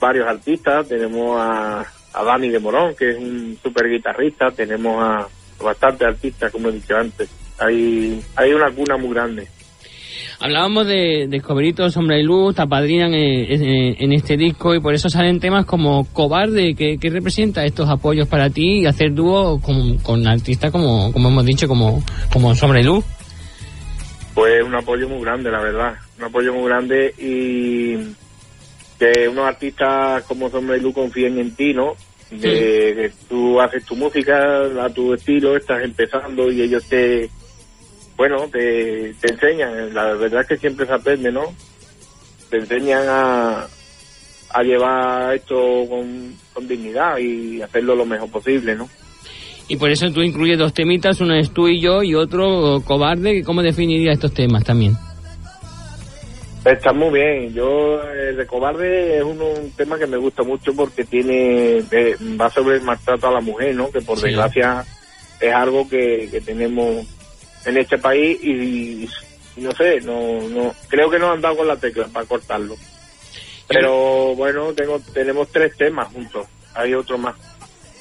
varios 0.00 0.28
artistas, 0.28 0.86
tenemos 0.86 1.40
a, 1.40 1.80
a 2.12 2.24
Dani 2.24 2.50
de 2.50 2.58
Morón, 2.58 2.94
que 2.96 3.10
es 3.10 3.16
un 3.16 3.58
super 3.62 3.88
guitarrista, 3.88 4.50
tenemos 4.50 5.02
a 5.02 5.26
bastantes 5.62 6.06
artistas, 6.06 6.52
como 6.52 6.68
he 6.68 6.72
dicho 6.72 6.96
antes. 6.96 7.28
Hay, 7.58 8.22
hay 8.36 8.52
una 8.52 8.70
cuna 8.70 8.96
muy 8.96 9.14
grande. 9.14 9.48
Hablábamos 10.40 10.86
de, 10.86 11.26
de 11.28 11.90
Sombra 11.90 12.16
y 12.16 12.22
Luz, 12.22 12.54
te 12.54 12.62
apadrinan 12.62 13.12
en, 13.12 13.62
en- 13.62 13.96
en 13.98 14.12
este 14.12 14.36
disco 14.36 14.72
y 14.74 14.80
por 14.80 14.94
eso 14.94 15.08
salen 15.08 15.40
temas 15.40 15.66
como 15.66 16.04
Cobarde, 16.12 16.74
que, 16.76 16.96
que 16.98 17.10
representa 17.10 17.64
estos 17.64 17.88
apoyos 17.88 18.28
para 18.28 18.48
ti 18.48 18.80
y 18.82 18.86
hacer 18.86 19.12
dúo 19.14 19.60
con, 19.60 19.98
con 19.98 20.26
artistas 20.28 20.70
como, 20.70 21.12
como 21.12 21.28
hemos 21.28 21.44
dicho, 21.44 21.66
como, 21.66 22.02
como 22.32 22.54
Sombra 22.54 22.80
y 22.80 22.84
Luz. 22.84 23.04
Pues 24.34 24.62
un 24.62 24.76
apoyo 24.76 25.08
muy 25.08 25.20
grande, 25.22 25.50
la 25.50 25.60
verdad. 25.60 25.94
Un 26.18 26.24
apoyo 26.26 26.54
muy 26.54 26.68
grande 26.68 27.12
y 27.18 27.96
que 28.98 29.28
unos 29.28 29.46
artistas 29.48 30.22
como 30.24 30.48
Sombra 30.48 30.76
y 30.76 30.80
Luz 30.80 30.94
confíen 30.94 31.38
en 31.40 31.50
ti, 31.56 31.74
¿no? 31.74 31.94
De 32.30 32.38
que 32.94 33.10
tú 33.28 33.60
haces 33.60 33.84
tu 33.84 33.96
música 33.96 34.36
a 34.84 34.88
tu 34.90 35.14
estilo, 35.14 35.56
estás 35.56 35.82
empezando 35.82 36.52
y 36.52 36.60
ellos 36.62 36.84
te, 36.84 37.28
bueno, 38.18 38.46
te, 38.52 39.14
te 39.20 39.32
enseñan. 39.32 39.94
La 39.94 40.12
verdad 40.14 40.42
es 40.42 40.48
que 40.48 40.56
siempre 40.58 40.84
se 40.86 40.92
aprende, 40.92 41.32
¿no? 41.32 41.54
Te 42.50 42.58
enseñan 42.58 43.04
a, 43.08 43.66
a 44.50 44.62
llevar 44.62 45.34
esto 45.36 45.56
con, 45.88 46.34
con 46.52 46.68
dignidad 46.68 47.16
y 47.18 47.62
hacerlo 47.62 47.94
lo 47.94 48.04
mejor 48.04 48.30
posible, 48.30 48.74
¿no? 48.74 48.88
Y 49.68 49.76
por 49.76 49.90
eso 49.90 50.10
tú 50.10 50.20
incluyes 50.22 50.58
dos 50.58 50.74
temitas, 50.74 51.20
uno 51.20 51.34
es 51.34 51.50
tú 51.52 51.68
y 51.68 51.80
yo 51.80 52.02
y 52.02 52.14
otro 52.14 52.82
Cobarde. 52.84 53.42
¿Cómo 53.44 53.62
definirías 53.62 54.14
estos 54.14 54.32
temas 54.34 54.64
también? 54.64 54.94
Está 56.64 56.92
muy 56.92 57.10
bien. 57.20 57.54
Yo, 57.54 58.02
el 58.02 58.36
de 58.36 58.46
cobarde 58.46 59.18
es 59.18 59.22
un, 59.22 59.40
un 59.40 59.70
tema 59.76 59.98
que 59.98 60.06
me 60.06 60.16
gusta 60.16 60.42
mucho 60.42 60.74
porque 60.74 61.04
tiene 61.04 61.78
eh, 61.90 62.16
va 62.38 62.50
sobre 62.50 62.76
el 62.76 62.82
maltrato 62.82 63.28
a 63.28 63.32
la 63.32 63.40
mujer, 63.40 63.74
¿no? 63.74 63.90
Que 63.90 64.00
por 64.00 64.18
Sí. 64.18 64.26
desgracia 64.26 64.84
es 65.40 65.54
algo 65.54 65.88
que, 65.88 66.28
que 66.30 66.40
tenemos 66.40 67.06
en 67.64 67.76
este 67.76 67.98
país 67.98 68.38
y, 68.42 69.08
no 69.56 69.72
sé, 69.72 70.00
no, 70.02 70.40
no 70.48 70.74
creo 70.88 71.10
que 71.10 71.18
no 71.18 71.32
han 71.32 71.40
dado 71.40 71.58
con 71.58 71.68
la 71.68 71.76
tecla 71.76 72.06
para 72.08 72.26
cortarlo. 72.26 72.76
Pero 73.68 74.34
bueno, 74.34 74.72
tengo 74.72 74.98
tenemos 75.12 75.48
tres 75.48 75.76
temas 75.76 76.08
juntos. 76.12 76.46
Hay 76.74 76.94
otro 76.94 77.18
más, 77.18 77.34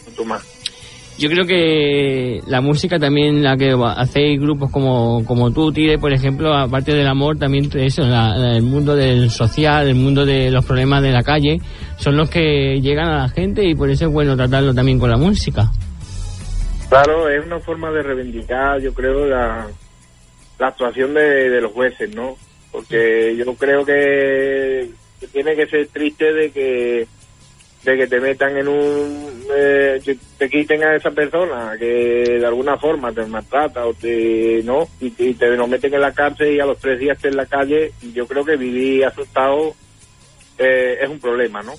otro 0.09 0.23
más. 0.25 0.57
Yo 1.19 1.29
creo 1.29 1.47
que 1.47 2.41
la 2.45 2.61
música 2.61 2.99
también, 2.99 3.41
la 3.41 3.57
que 3.57 3.73
hacéis 3.97 4.39
grupos 4.39 4.69
como, 4.69 5.25
como 5.25 5.51
tú, 5.51 5.71
Tire, 5.71 5.97
por 5.97 6.13
ejemplo, 6.13 6.53
aparte 6.53 6.93
del 6.93 7.07
amor, 7.07 7.39
también 7.39 7.71
eso, 7.73 8.03
el 8.03 8.61
mundo 8.61 8.95
del 8.95 9.31
social, 9.31 9.87
el 9.87 9.95
mundo 9.95 10.27
de 10.27 10.51
los 10.51 10.63
problemas 10.63 11.01
de 11.01 11.11
la 11.11 11.23
calle, 11.23 11.59
son 11.97 12.17
los 12.17 12.29
que 12.29 12.79
llegan 12.81 13.09
a 13.09 13.23
la 13.23 13.29
gente 13.29 13.67
y 13.67 13.73
por 13.73 13.89
eso 13.89 14.05
es 14.05 14.11
bueno 14.11 14.37
tratarlo 14.37 14.75
también 14.75 14.99
con 14.99 15.09
la 15.09 15.17
música. 15.17 15.71
Claro, 16.89 17.29
es 17.29 17.45
una 17.45 17.59
forma 17.59 17.91
de 17.91 18.01
reivindicar, 18.01 18.79
yo 18.79 18.93
creo, 18.93 19.25
la, 19.25 19.67
la 20.57 20.67
actuación 20.67 21.13
de, 21.13 21.49
de 21.49 21.61
los 21.61 21.73
jueces, 21.73 22.13
¿no? 22.15 22.37
Porque 22.71 23.35
yo 23.35 23.53
creo 23.55 23.85
que, 23.85 24.89
tiene 25.31 25.55
que 25.55 25.67
ser 25.67 25.87
triste 25.87 26.31
de 26.33 26.51
que 26.51 27.07
de 27.83 27.95
que 27.95 28.07
te 28.07 28.19
metan 28.19 28.57
en 28.57 28.67
un 28.67 29.45
eh, 29.55 29.99
te 30.37 30.49
quiten 30.49 30.83
a 30.83 30.95
esa 30.95 31.11
persona 31.11 31.75
que 31.79 32.37
de 32.39 32.45
alguna 32.45 32.77
forma 32.77 33.13
te 33.13 33.25
maltrata 33.25 33.85
o 33.85 33.93
te 33.93 34.61
no 34.63 34.87
y 34.99 35.09
te 35.11 35.55
lo 35.55 35.67
meten 35.67 35.93
en 35.93 36.01
la 36.01 36.11
cárcel 36.11 36.53
y 36.53 36.59
a 36.59 36.65
los 36.65 36.79
tres 36.79 36.99
días 36.99 37.15
estés 37.15 37.31
en 37.31 37.37
la 37.37 37.45
calle 37.45 37.93
yo 38.13 38.27
creo 38.27 38.43
que 38.43 38.57
vivir 38.57 39.05
asustado 39.05 39.73
eh, 40.57 40.97
es 41.01 41.09
un 41.09 41.19
problema 41.19 41.63
no 41.63 41.73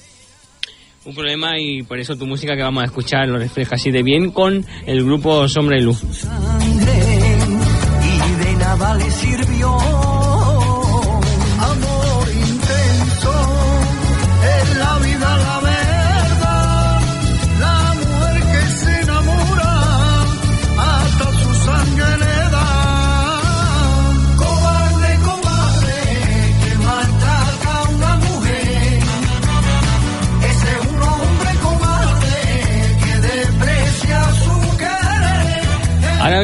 Un 1.09 1.15
problema 1.15 1.59
y 1.59 1.83
por 1.85 1.99
eso 1.99 2.17
tu 2.17 2.27
música 2.27 2.55
que 2.55 2.63
vamos 2.63 2.83
a 2.83 2.85
escuchar 2.85 3.27
lo 3.29 3.39
refleja 3.39 3.77
así 3.77 3.91
de 3.91 4.03
bien 4.03 4.31
con 4.31 4.67
el 4.85 5.03
grupo 5.03 5.49
Sombra 5.49 5.79
y 5.79 5.81
Luz. 5.81 6.03
sirvió. 9.11 9.98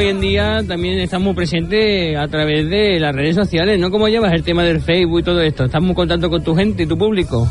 Hoy 0.05 0.11
en 0.11 0.21
día 0.21 0.61
también 0.67 0.99
estás 0.99 1.19
muy 1.19 1.33
presente 1.33 2.15
a 2.15 2.27
través 2.27 2.69
de 2.69 2.99
las 2.99 3.15
redes 3.15 3.35
sociales, 3.35 3.79
¿no? 3.79 3.89
¿Cómo 3.89 4.07
llevas 4.07 4.33
el 4.33 4.43
tema 4.43 4.63
del 4.63 4.79
Facebook 4.79 5.21
y 5.21 5.23
todo 5.23 5.41
esto? 5.41 5.63
¿Estás 5.63 5.81
muy 5.81 5.95
contacto 5.95 6.29
con 6.29 6.43
tu 6.43 6.53
gente 6.53 6.83
y 6.83 6.85
tu 6.85 6.95
público? 6.95 7.47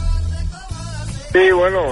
Sí, 1.32 1.50
bueno, 1.50 1.82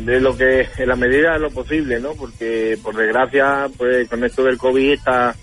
de 0.00 0.20
lo 0.20 0.36
que, 0.36 0.66
en 0.76 0.88
la 0.88 0.96
medida 0.96 1.34
de 1.34 1.38
lo 1.38 1.50
posible, 1.50 2.00
¿no? 2.00 2.14
Porque, 2.14 2.76
por 2.82 2.96
desgracia, 2.96 3.68
pues 3.76 4.08
con 4.08 4.24
esto 4.24 4.42
del 4.42 4.58
COVID 4.58 4.92
está, 4.92 5.36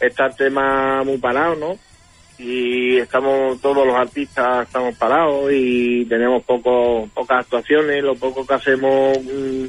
está 0.00 0.26
el 0.28 0.36
tema 0.36 1.04
muy 1.04 1.18
parado, 1.18 1.56
¿no? 1.56 1.76
Y 2.38 2.96
estamos, 2.96 3.60
todos 3.60 3.86
los 3.86 3.96
artistas 3.96 4.66
estamos 4.66 4.96
parados 4.96 5.50
y 5.52 6.06
tenemos 6.06 6.42
poco, 6.44 7.06
pocas 7.12 7.40
actuaciones, 7.40 8.02
lo 8.02 8.14
poco 8.14 8.46
que 8.46 8.54
hacemos 8.54 9.18
mm, 9.18 9.66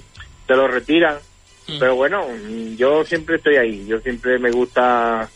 se 0.47 0.55
lo 0.55 0.69
retiran. 0.69 1.17
Pero 1.80 1.95
bueno, 1.95 2.26
mm, 2.28 2.76
yo 2.76 3.03
siempre 3.03 3.36
estoy 3.36 3.57
ahí, 3.57 3.86
yo 3.86 3.99
siempre 3.99 4.39
me 4.39 4.51
gusta 4.51 5.30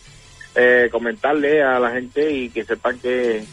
eh, 0.56 0.88
comentarle 0.92 1.62
a 1.62 1.80
la 1.80 1.92
gente 1.92 2.32
y 2.32 2.50
que 2.50 2.64
sepan 2.64 2.98
que, 3.00 3.44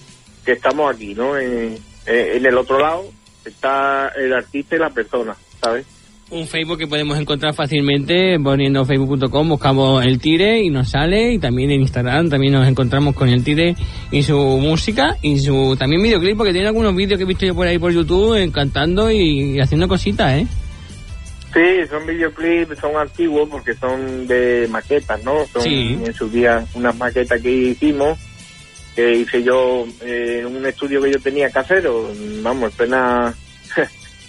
que 0.45 0.53
estamos 0.53 0.95
aquí, 0.95 1.15
¿no? 1.15 1.37
En, 1.37 1.77
en 2.07 2.47
el 2.47 2.57
otro 2.57 2.79
lado 2.79 3.11
está 3.45 4.13
el 4.17 4.33
artista 4.33 4.77
y 4.77 4.79
la 4.79 4.91
persona, 4.91 5.37
¿sabes? 5.61 5.87
Un 6.31 6.47
Facebook 6.47 6.77
que 6.77 6.87
podemos 6.87 7.19
encontrar 7.19 7.55
fácilmente 7.55 8.39
poniendo 8.39 8.85
facebook.com, 8.85 9.49
buscamos 9.49 10.05
el 10.05 10.19
Tire 10.19 10.63
y 10.63 10.69
nos 10.69 10.91
sale 10.91 11.33
y 11.33 11.39
también 11.39 11.71
en 11.71 11.81
Instagram 11.81 12.29
también 12.29 12.53
nos 12.53 12.69
encontramos 12.69 13.15
con 13.15 13.31
el 13.31 13.43
Tire 13.43 13.75
y 14.11 14.23
su 14.23 14.37
música 14.37 15.17
y 15.23 15.39
su 15.39 15.75
también 15.79 16.03
videoclip 16.03 16.37
porque 16.37 16.53
tiene 16.53 16.69
algunos 16.69 16.95
vídeos 16.95 17.17
que 17.17 17.25
he 17.25 17.27
visto 17.27 17.47
yo 17.47 17.55
por 17.55 17.67
ahí 17.67 17.79
por 17.79 17.93
YouTube 17.93 18.35
eh, 18.35 18.51
cantando 18.53 19.11
y 19.11 19.59
haciendo 19.59 19.89
cositas, 19.89 20.35
¿eh? 20.35 20.47
Sí, 21.53 21.87
son 21.89 22.07
videoclips, 22.07 22.79
son 22.79 22.97
antiguos 22.97 23.49
porque 23.51 23.75
son 23.75 24.27
de 24.27 24.67
maquetas, 24.71 25.23
¿no? 25.25 25.47
Son 25.47 25.63
Sí. 25.63 25.99
en 26.05 26.13
su 26.15 26.29
día 26.29 26.65
unas 26.75 26.97
maquetas 26.97 27.41
que 27.41 27.51
hicimos, 27.51 28.19
que 28.95 29.15
hice 29.15 29.43
yo 29.43 29.87
eh, 30.03 30.41
en 30.41 30.47
un 30.57 30.67
estudio 30.67 31.01
que 31.03 31.13
yo 31.13 31.21
tenía 31.21 31.51
casero, 31.51 32.11
vamos, 32.43 32.75
pena, 32.75 33.35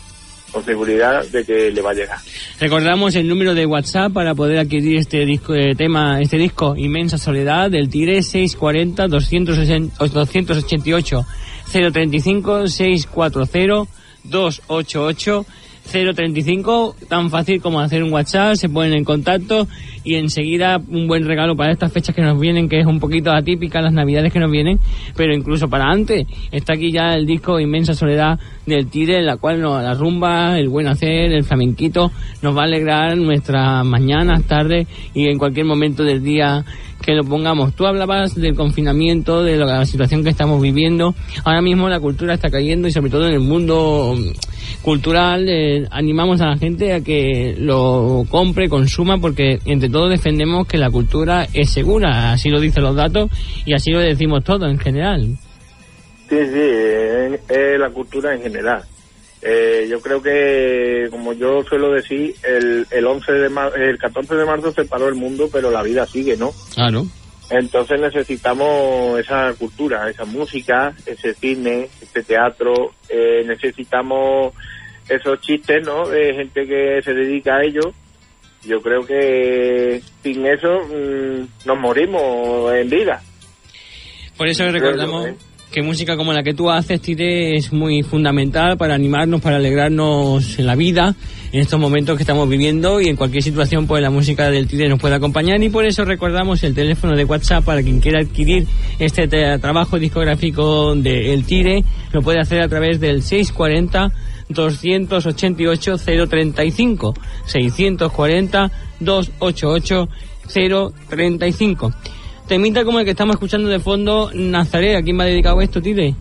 con 0.55 0.63
seguridad 0.63 1.27
de 1.27 1.43
que 1.43 1.69
le 1.69 1.81
va 1.81 1.91
a 1.91 1.93
llegar. 1.93 2.17
Recordamos 2.61 3.13
el 3.15 3.27
número 3.27 3.53
de 3.53 3.65
WhatsApp 3.65 4.13
para 4.13 4.33
poder 4.35 4.59
adquirir 4.59 4.99
este 4.99 5.25
disco, 5.25 5.53
eh, 5.53 5.75
tema, 5.75 6.21
este 6.21 6.37
disco 6.37 6.77
Inmensa 6.77 7.17
Soledad 7.17 7.69
del 7.69 7.89
Tire 7.89 8.23
640 8.23 9.09
260 9.09 9.97
288 10.07 11.25
035 11.69 12.67
640 12.69 13.91
288 14.23 15.45
035, 15.91 16.95
tan 17.07 17.29
fácil 17.29 17.61
como 17.61 17.79
hacer 17.79 18.03
un 18.03 18.11
WhatsApp, 18.11 18.55
se 18.55 18.69
ponen 18.69 18.93
en 18.93 19.03
contacto 19.03 19.67
y 20.03 20.15
enseguida 20.15 20.79
un 20.89 21.07
buen 21.07 21.25
regalo 21.25 21.55
para 21.55 21.71
estas 21.71 21.91
fechas 21.91 22.15
que 22.15 22.21
nos 22.21 22.39
vienen, 22.39 22.69
que 22.69 22.79
es 22.79 22.85
un 22.85 22.99
poquito 22.99 23.31
atípica 23.31 23.81
las 23.81 23.93
navidades 23.93 24.31
que 24.31 24.39
nos 24.39 24.51
vienen, 24.51 24.79
pero 25.15 25.33
incluso 25.33 25.67
para 25.67 25.85
antes. 25.85 26.27
Está 26.51 26.73
aquí 26.73 26.91
ya 26.91 27.13
el 27.13 27.25
disco 27.25 27.59
Inmensa 27.59 27.93
Soledad 27.93 28.39
del 28.65 28.87
Tire, 28.87 29.19
en 29.19 29.25
la 29.25 29.37
cual 29.37 29.61
nos, 29.61 29.81
la 29.81 29.93
rumba, 29.93 30.59
el 30.59 30.69
buen 30.69 30.87
hacer, 30.87 31.31
el 31.31 31.43
flamenquito, 31.43 32.11
nos 32.41 32.55
va 32.55 32.61
a 32.61 32.65
alegrar 32.65 33.17
nuestras 33.17 33.85
mañanas, 33.85 34.43
tardes 34.43 34.87
y 35.13 35.27
en 35.27 35.37
cualquier 35.37 35.65
momento 35.65 36.03
del 36.03 36.23
día 36.23 36.63
que 37.01 37.13
lo 37.13 37.23
pongamos. 37.23 37.75
Tú 37.75 37.85
hablabas 37.85 38.35
del 38.35 38.55
confinamiento, 38.55 39.43
de 39.43 39.57
la 39.57 39.85
situación 39.85 40.23
que 40.23 40.29
estamos 40.29 40.61
viviendo. 40.61 41.13
Ahora 41.43 41.61
mismo 41.61 41.87
la 41.89 41.99
cultura 41.99 42.33
está 42.33 42.49
cayendo 42.49 42.87
y 42.87 42.91
sobre 42.91 43.11
todo 43.11 43.27
en 43.27 43.33
el 43.33 43.41
mundo 43.41 44.15
cultural 44.85 45.49
eh, 45.49 45.87
animamos 45.89 46.39
a 46.41 46.45
la 46.49 46.57
gente 46.57 46.93
a 46.93 47.01
que 47.01 47.55
lo 47.57 48.23
compre, 48.29 48.69
consuma, 48.69 49.17
porque 49.17 49.57
entre 49.65 49.89
todos 49.89 50.11
defendemos 50.11 50.67
que 50.67 50.77
la 50.77 50.91
cultura 50.91 51.47
es 51.53 51.71
segura. 51.71 52.31
Así 52.31 52.49
lo 52.49 52.59
dicen 52.59 52.83
los 52.83 52.95
datos 52.95 53.31
y 53.65 53.73
así 53.73 53.89
lo 53.89 53.99
decimos 53.99 54.43
todos 54.43 54.69
en 54.69 54.77
general. 54.77 55.21
Sí, 56.29 56.37
sí, 56.37 56.59
es, 56.59 57.39
es 57.49 57.79
la 57.79 57.89
cultura 57.89 58.35
en 58.35 58.43
general. 58.43 58.83
Eh, 59.41 59.87
yo 59.89 59.99
creo 60.01 60.21
que, 60.21 61.07
como 61.09 61.33
yo 61.33 61.63
suelo 61.63 61.91
decir, 61.91 62.35
el, 62.47 62.85
el 62.91 63.05
11 63.07 63.31
de 63.31 63.49
mar- 63.49 63.73
el 63.79 63.97
14 63.97 64.35
de 64.35 64.45
marzo 64.45 64.71
se 64.71 64.85
paró 64.85 65.07
el 65.07 65.15
mundo, 65.15 65.49
pero 65.51 65.71
la 65.71 65.81
vida 65.81 66.05
sigue, 66.05 66.37
¿no? 66.37 66.51
Claro. 66.75 67.05
Entonces 67.51 67.99
necesitamos 68.01 69.19
esa 69.19 69.53
cultura, 69.53 70.09
esa 70.09 70.25
música, 70.25 70.95
ese 71.05 71.33
cine, 71.35 71.87
ese 72.01 72.23
teatro, 72.23 72.93
eh, 73.07 73.43
necesitamos 73.45 74.53
esos 75.09 75.39
chistes, 75.41 75.85
¿no? 75.85 76.07
De 76.07 76.33
gente 76.33 76.65
que 76.65 77.01
se 77.03 77.13
dedica 77.13 77.57
a 77.57 77.63
ello. 77.63 77.93
Yo 78.63 78.81
creo 78.81 79.05
que 79.05 80.01
sin 80.23 80.45
eso 80.45 80.81
mm, 80.87 81.67
nos 81.67 81.77
morimos 81.79 82.73
en 82.73 82.89
vida. 82.89 83.21
Por 84.37 84.47
eso 84.47 84.69
recordamos 84.71 85.27
¿eh? 85.27 85.35
que 85.71 85.81
música 85.81 86.15
como 86.17 86.33
la 86.33 86.41
que 86.41 86.53
tú 86.53 86.69
haces, 86.69 86.99
Tire, 87.01 87.55
es 87.55 87.71
muy 87.71 88.01
fundamental 88.01 88.77
para 88.77 88.95
animarnos, 88.95 89.41
para 89.41 89.57
alegrarnos 89.57 90.57
en 90.57 90.65
la 90.65 90.75
vida, 90.75 91.15
en 91.51 91.59
estos 91.59 91.79
momentos 91.79 92.17
que 92.17 92.23
estamos 92.23 92.47
viviendo 92.49 93.01
y 93.01 93.07
en 93.07 93.15
cualquier 93.15 93.43
situación, 93.43 93.85
pues 93.85 94.01
la 94.01 94.09
música 94.09 94.49
del 94.49 94.67
Tire 94.67 94.87
nos 94.89 94.99
puede 94.99 95.15
acompañar 95.15 95.61
y 95.61 95.69
por 95.69 95.85
eso 95.85 96.03
recordamos 96.05 96.63
el 96.63 96.73
teléfono 96.73 97.15
de 97.15 97.25
WhatsApp 97.25 97.63
para 97.65 97.83
quien 97.83 97.99
quiera 97.99 98.21
adquirir 98.21 98.65
este 98.99 99.27
te- 99.27 99.59
trabajo 99.59 99.99
discográfico 99.99 100.95
de 100.95 101.33
El 101.33 101.45
Tire, 101.45 101.83
lo 102.13 102.21
puede 102.21 102.39
hacer 102.39 102.61
a 102.61 102.67
través 102.69 102.99
del 102.99 103.21
640 103.21 104.11
288 104.49 105.97
035 105.97 107.13
640 107.45 108.71
288 108.99 110.09
035 111.09 111.93
Temita 112.47 112.85
como 112.85 112.99
el 112.99 113.05
que 113.05 113.11
estamos 113.11 113.35
escuchando 113.35 113.69
de 113.69 113.79
fondo, 113.79 114.29
Nazaret, 114.33 114.97
¿a 114.97 115.01
quién 115.01 115.19
va 115.19 115.25
dedicado 115.25 115.61
esto, 115.61 115.81
Tire? 115.81 116.13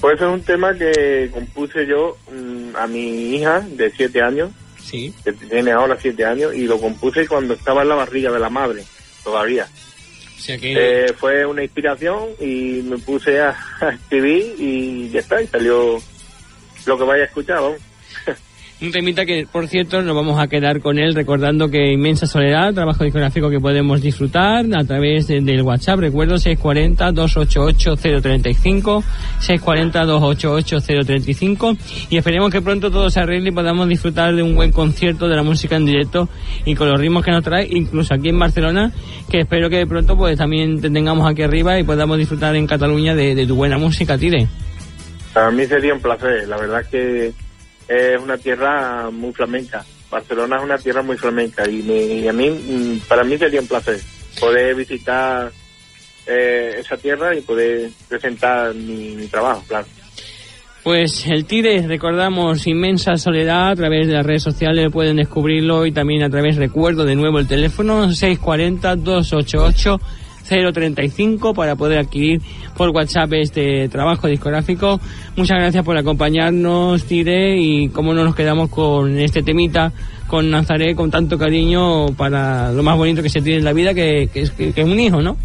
Pues 0.00 0.20
es 0.20 0.26
un 0.26 0.42
tema 0.42 0.74
que 0.74 1.30
compuse 1.32 1.86
yo 1.86 2.18
mm, 2.30 2.76
a 2.76 2.86
mi 2.86 3.34
hija 3.36 3.60
de 3.60 3.90
siete 3.90 4.20
años, 4.22 4.50
Sí. 4.78 5.14
que 5.24 5.32
tiene 5.32 5.70
ahora 5.72 5.96
siete 6.00 6.24
años, 6.24 6.54
y 6.54 6.64
lo 6.66 6.78
compuse 6.78 7.26
cuando 7.26 7.54
estaba 7.54 7.82
en 7.82 7.88
la 7.88 7.94
barriga 7.94 8.30
de 8.30 8.40
la 8.40 8.50
madre, 8.50 8.82
todavía. 9.24 9.66
O 10.36 10.40
sea 10.40 10.58
que... 10.58 10.72
Eh, 11.04 11.12
fue 11.18 11.46
una 11.46 11.62
inspiración 11.62 12.18
y 12.40 12.82
me 12.84 12.98
puse 12.98 13.40
a, 13.40 13.56
a 13.80 13.88
escribir 13.90 14.54
y 14.58 15.08
ya 15.10 15.20
está, 15.20 15.40
y 15.40 15.46
salió 15.46 15.98
lo 16.86 16.98
que 16.98 17.04
vaya 17.04 17.22
a 17.22 17.26
escuchar, 17.26 17.60
vamos. 17.60 17.78
Temita 18.92 19.26
que, 19.26 19.46
por 19.50 19.68
cierto, 19.68 20.00
nos 20.00 20.16
vamos 20.16 20.40
a 20.40 20.46
quedar 20.48 20.80
con 20.80 20.98
él 20.98 21.14
recordando 21.14 21.68
que 21.70 21.92
Inmensa 21.92 22.26
Soledad, 22.26 22.72
trabajo 22.72 23.04
discográfico 23.04 23.50
que 23.50 23.60
podemos 23.60 24.00
disfrutar 24.00 24.64
a 24.74 24.82
través 24.84 25.26
de- 25.26 25.42
del 25.42 25.60
WhatsApp, 25.60 25.98
recuerdo 25.98 26.36
640-288-035, 26.38 29.04
640-288-035 29.40 31.76
y 32.08 32.16
esperemos 32.16 32.50
que 32.50 32.62
pronto 32.62 32.90
todo 32.90 33.10
se 33.10 33.20
arregle 33.20 33.50
y 33.50 33.52
podamos 33.52 33.86
disfrutar 33.86 34.34
de 34.34 34.42
un 34.42 34.54
buen 34.54 34.72
concierto 34.72 35.28
de 35.28 35.36
la 35.36 35.42
música 35.42 35.76
en 35.76 35.84
directo 35.84 36.30
y 36.64 36.74
con 36.74 36.88
los 36.88 36.98
ritmos 36.98 37.22
que 37.22 37.32
nos 37.32 37.44
trae, 37.44 37.68
incluso 37.70 38.14
aquí 38.14 38.30
en 38.30 38.38
Barcelona, 38.38 38.92
que 39.30 39.40
espero 39.40 39.68
que 39.68 39.86
pronto 39.86 40.16
pues 40.16 40.38
también 40.38 40.80
te 40.80 40.88
tengamos 40.88 41.30
aquí 41.30 41.42
arriba 41.42 41.78
y 41.78 41.82
podamos 41.84 42.16
disfrutar 42.16 42.56
en 42.56 42.66
Cataluña 42.66 43.14
de, 43.14 43.34
de 43.34 43.46
tu 43.46 43.56
buena 43.56 43.76
música, 43.76 44.16
Tire. 44.16 44.48
Para 45.32 45.50
mí 45.50 45.64
sería 45.66 45.94
un 45.94 46.00
placer, 46.00 46.48
la 46.48 46.56
verdad 46.56 46.84
que 46.90 47.32
es 47.88 48.20
una 48.20 48.36
tierra 48.38 49.10
muy 49.10 49.32
flamenca. 49.32 49.84
Barcelona 50.10 50.56
es 50.56 50.62
una 50.64 50.78
tierra 50.78 51.02
muy 51.02 51.16
flamenca 51.16 51.68
y, 51.68 51.82
me- 51.82 52.28
a 52.28 52.32
mí, 52.32 52.50
mm, 52.50 52.98
para 53.08 53.22
mí 53.22 53.38
sería 53.38 53.60
un 53.60 53.68
placer 53.68 54.00
poder 54.40 54.74
visitar 54.74 55.50
eh, 56.26 56.76
esa 56.78 56.96
tierra 56.96 57.34
y 57.34 57.40
poder 57.40 57.90
presentar 58.08 58.74
mi, 58.74 59.14
mi 59.16 59.26
trabajo, 59.28 59.64
claro. 59.68 59.86
Pues 60.82 61.26
el 61.26 61.44
Tire, 61.44 61.86
recordamos, 61.86 62.66
inmensa 62.66 63.16
soledad, 63.16 63.70
a 63.70 63.76
través 63.76 64.06
de 64.06 64.14
las 64.14 64.24
redes 64.24 64.42
sociales 64.42 64.90
pueden 64.90 65.16
descubrirlo 65.16 65.84
y 65.86 65.92
también 65.92 66.22
a 66.22 66.30
través, 66.30 66.56
recuerdo 66.56 67.04
de 67.04 67.14
nuevo 67.16 67.38
el 67.38 67.46
teléfono 67.46 68.10
640-288-035 70.50 71.54
para 71.54 71.76
poder 71.76 71.98
adquirir 71.98 72.40
por 72.76 72.90
WhatsApp 72.90 73.32
este 73.34 73.88
trabajo 73.88 74.26
discográfico. 74.26 75.00
Muchas 75.36 75.58
gracias 75.58 75.84
por 75.84 75.96
acompañarnos, 75.96 77.04
Tire, 77.04 77.56
y 77.58 77.88
cómo 77.90 78.14
no 78.14 78.24
nos 78.24 78.34
quedamos 78.34 78.70
con 78.70 79.18
este 79.18 79.42
temita 79.42 79.92
con 80.26 80.48
Nazaret 80.48 80.96
con 80.96 81.10
tanto 81.10 81.36
cariño 81.36 82.06
para 82.16 82.70
lo 82.72 82.84
más 82.84 82.96
bonito 82.96 83.20
que 83.20 83.28
se 83.28 83.42
tiene 83.42 83.58
en 83.58 83.64
la 83.64 83.72
vida, 83.72 83.92
que, 83.92 84.30
es, 84.32 84.52
que 84.52 84.72
es 84.74 84.84
un 84.84 85.00
hijo, 85.00 85.20
¿no? 85.20 85.36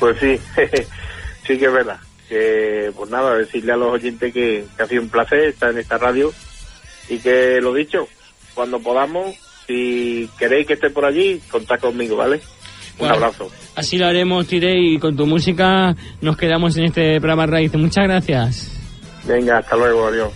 Pues 0.00 0.18
sí, 0.18 0.38
sí 1.46 1.58
que 1.58 1.66
es 1.66 1.72
verdad. 1.72 1.98
Que, 2.28 2.90
pues 2.96 3.10
nada, 3.10 3.36
decirle 3.36 3.72
a 3.72 3.76
los 3.76 3.92
oyentes 3.92 4.32
que, 4.32 4.64
que 4.76 4.82
ha 4.82 4.86
sido 4.86 5.02
un 5.02 5.10
placer 5.10 5.40
estar 5.40 5.70
en 5.70 5.78
esta 5.78 5.98
radio 5.98 6.32
y 7.10 7.18
que 7.18 7.60
lo 7.60 7.74
dicho, 7.74 8.08
cuando 8.54 8.80
podamos, 8.80 9.36
si 9.66 10.28
queréis 10.38 10.66
que 10.66 10.72
esté 10.72 10.88
por 10.88 11.04
allí, 11.04 11.40
contad 11.50 11.78
conmigo, 11.78 12.16
¿vale? 12.16 12.40
Un 13.02 13.08
Vale. 13.08 13.24
abrazo. 13.24 13.50
Así 13.74 13.98
lo 13.98 14.06
haremos, 14.06 14.46
Tire, 14.46 14.78
y 14.80 14.98
con 14.98 15.16
tu 15.16 15.26
música 15.26 15.94
nos 16.20 16.36
quedamos 16.36 16.76
en 16.76 16.84
este 16.84 17.18
programa 17.20 17.46
Raíces. 17.46 17.80
Muchas 17.80 18.04
gracias. 18.04 18.70
Venga, 19.24 19.58
hasta 19.58 19.76
luego, 19.76 20.06
adiós. 20.06 20.32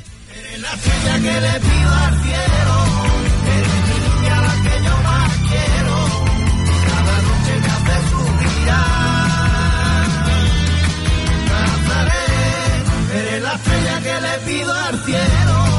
Eres 13.14 13.42
la 13.42 13.54
estrella 13.54 14.00
que 14.02 14.20
le 14.20 14.38
pido 14.46 14.72
al 14.72 15.04
cielo. 15.04 15.75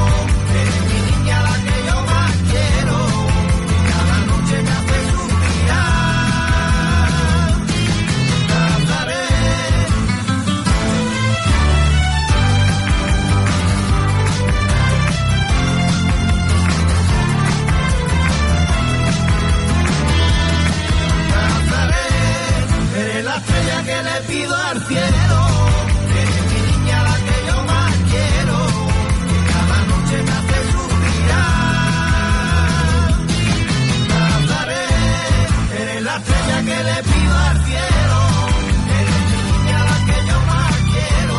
le 24.18 24.24
pido 24.26 24.54
al 24.54 24.80
cielo 24.86 25.38
eres 26.20 26.44
mi 26.50 26.60
niña 26.70 27.02
la 27.02 27.16
que 27.26 27.36
yo 27.46 27.56
más 27.64 27.94
quiero, 28.10 28.58
que 29.30 29.38
cada 29.52 29.78
noche 29.90 30.16
me 30.26 30.32
hace 30.38 30.58
suspirar. 30.72 31.88
Nazaré, 34.08 34.86
eres 35.80 36.00
la 36.02 36.14
estrella 36.16 36.58
que 36.68 36.78
le 36.88 36.96
pido 37.10 37.34
al 37.48 37.58
cielo, 37.66 38.18
eres 38.98 39.20
mi 39.28 39.38
niña 39.52 39.78
la 39.90 39.96
que 40.06 40.18
yo 40.28 40.38
más 40.50 40.74
quiero, 40.92 41.38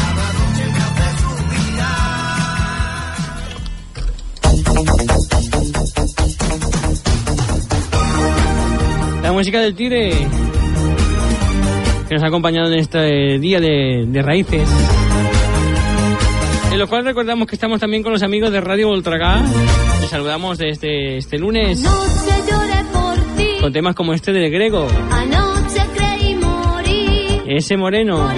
cada 0.00 0.26
noche 0.38 0.64
me 0.72 0.80
hace 0.86 1.08
suspirar. 1.22 2.02
La 9.22 9.30
música 9.32 9.58
del 9.60 9.74
tigre 9.74 10.45
que 12.08 12.14
nos 12.14 12.22
ha 12.22 12.28
acompañado 12.28 12.72
en 12.72 12.78
este 12.78 13.38
día 13.38 13.60
de, 13.60 14.22
raíces. 14.22 14.68
En 16.72 16.78
lo 16.78 16.88
cual 16.88 17.04
recordamos 17.04 17.48
que 17.48 17.56
estamos 17.56 17.80
también 17.80 18.02
con 18.02 18.12
los 18.12 18.22
amigos 18.22 18.50
de 18.52 18.60
Radio 18.60 18.88
Voltragá. 18.88 19.42
Les 20.00 20.10
saludamos 20.10 20.58
desde 20.58 21.16
este 21.16 21.38
lunes. 21.38 21.82
Con 23.60 23.72
temas 23.72 23.94
como 23.94 24.12
este 24.12 24.32
del 24.32 24.50
Grego. 24.50 24.86
Ese 27.46 27.76
moreno. 27.76 28.28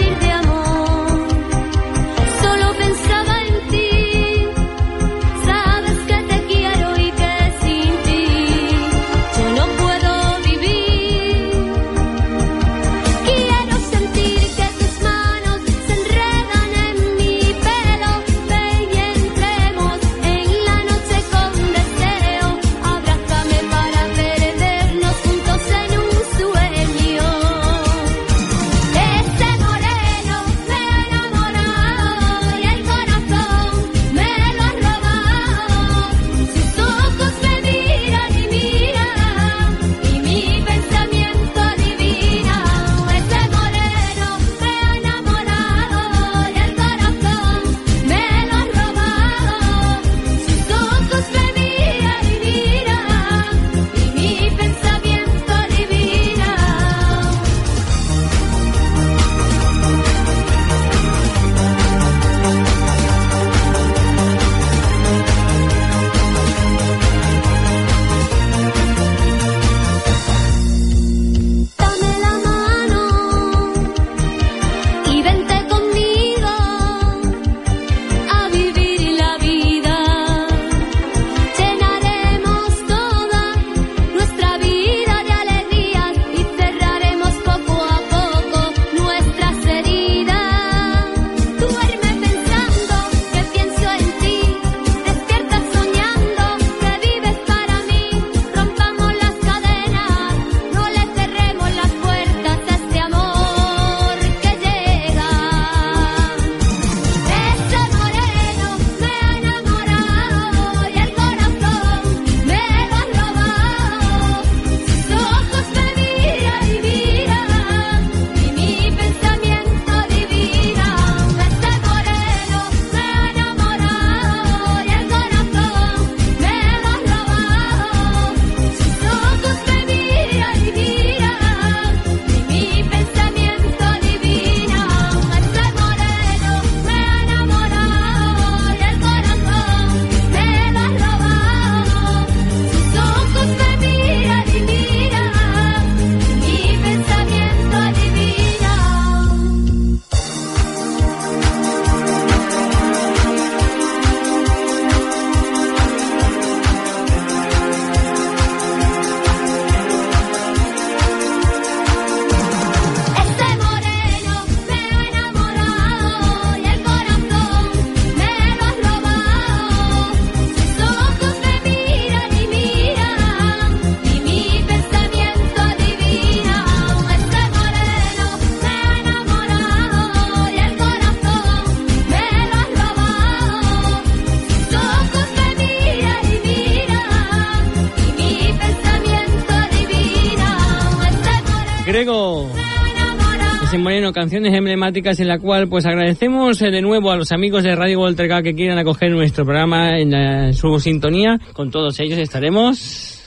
canciones 194.13 194.55
emblemáticas 194.55 195.21
en 195.21 195.29
la 195.29 195.39
cual 195.39 195.69
pues 195.69 195.87
agradecemos 195.87 196.61
eh, 196.63 196.71
de 196.71 196.83
nuevo 196.83 197.11
a 197.11 197.17
los 197.17 197.33
amigos 197.33 197.65
de 197.65 197.75
Radio 197.75 197.99
Volterga 197.99 198.43
que 198.43 198.55
quieran 198.55 198.79
acoger 198.79 199.11
nuestro 199.11 199.45
programa 199.45 199.99
en 199.99 200.53
su 200.55 200.79
sintonía. 200.81 201.39
Con 201.53 201.71
todos 201.71 201.99
ellos 202.01 202.19
estaremos 202.19 203.21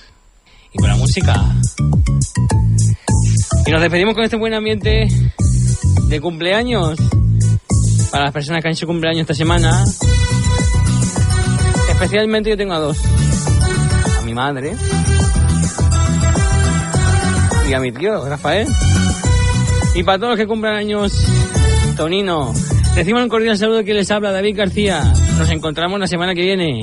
y 0.73 0.77
con 0.77 0.89
la 0.89 0.95
música. 0.95 1.36
Y 3.65 3.71
nos 3.71 3.82
despedimos 3.82 4.15
con 4.15 4.23
este 4.23 4.38
buen 4.38 4.53
ambiente 4.53 5.07
de 6.07 6.21
cumpleaños 6.21 6.97
para 8.11 8.25
las 8.25 8.34
personas 8.34 8.61
que 8.61 8.69
han 8.69 8.73
hecho 8.73 8.88
cumpleaños 8.88 9.21
esta 9.21 9.34
semana. 9.34 9.86
Especialmente 11.91 12.49
yo 12.49 12.57
tengo 12.57 12.73
a 12.73 12.79
dos. 12.79 12.97
A 14.19 14.21
mi 14.23 14.34
madre 14.34 14.75
y 17.69 17.73
a 17.73 17.79
mi 17.79 17.91
tío, 17.91 18.27
Rafael. 18.27 18.67
Y 19.94 20.04
para 20.04 20.18
todos 20.18 20.32
los 20.32 20.39
que 20.39 20.48
cumplan 20.48 20.76
años, 20.76 21.26
Tonino, 21.98 22.54
reciban 22.96 23.24
un 23.24 23.30
cordial 23.30 23.58
saludo 23.58 23.84
que 23.84 23.94
les 23.94 24.10
habla 24.10 24.32
David 24.32 24.58
García. 24.58 25.02
Nos 25.38 25.50
encontramos 25.50 26.00
la 26.00 26.08
semana 26.08 26.34
que 26.34 26.42
viene. 26.42 26.82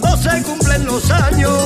Cuando 0.00 0.16
se 0.18 0.42
cumplen 0.42 0.84
los 0.84 1.10
años 1.10 1.65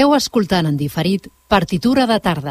Esteu 0.00 0.14
escoltant 0.16 0.64
en 0.64 0.78
diferit 0.80 1.26
Partitura 1.52 2.06
de 2.08 2.16
tarda 2.24 2.48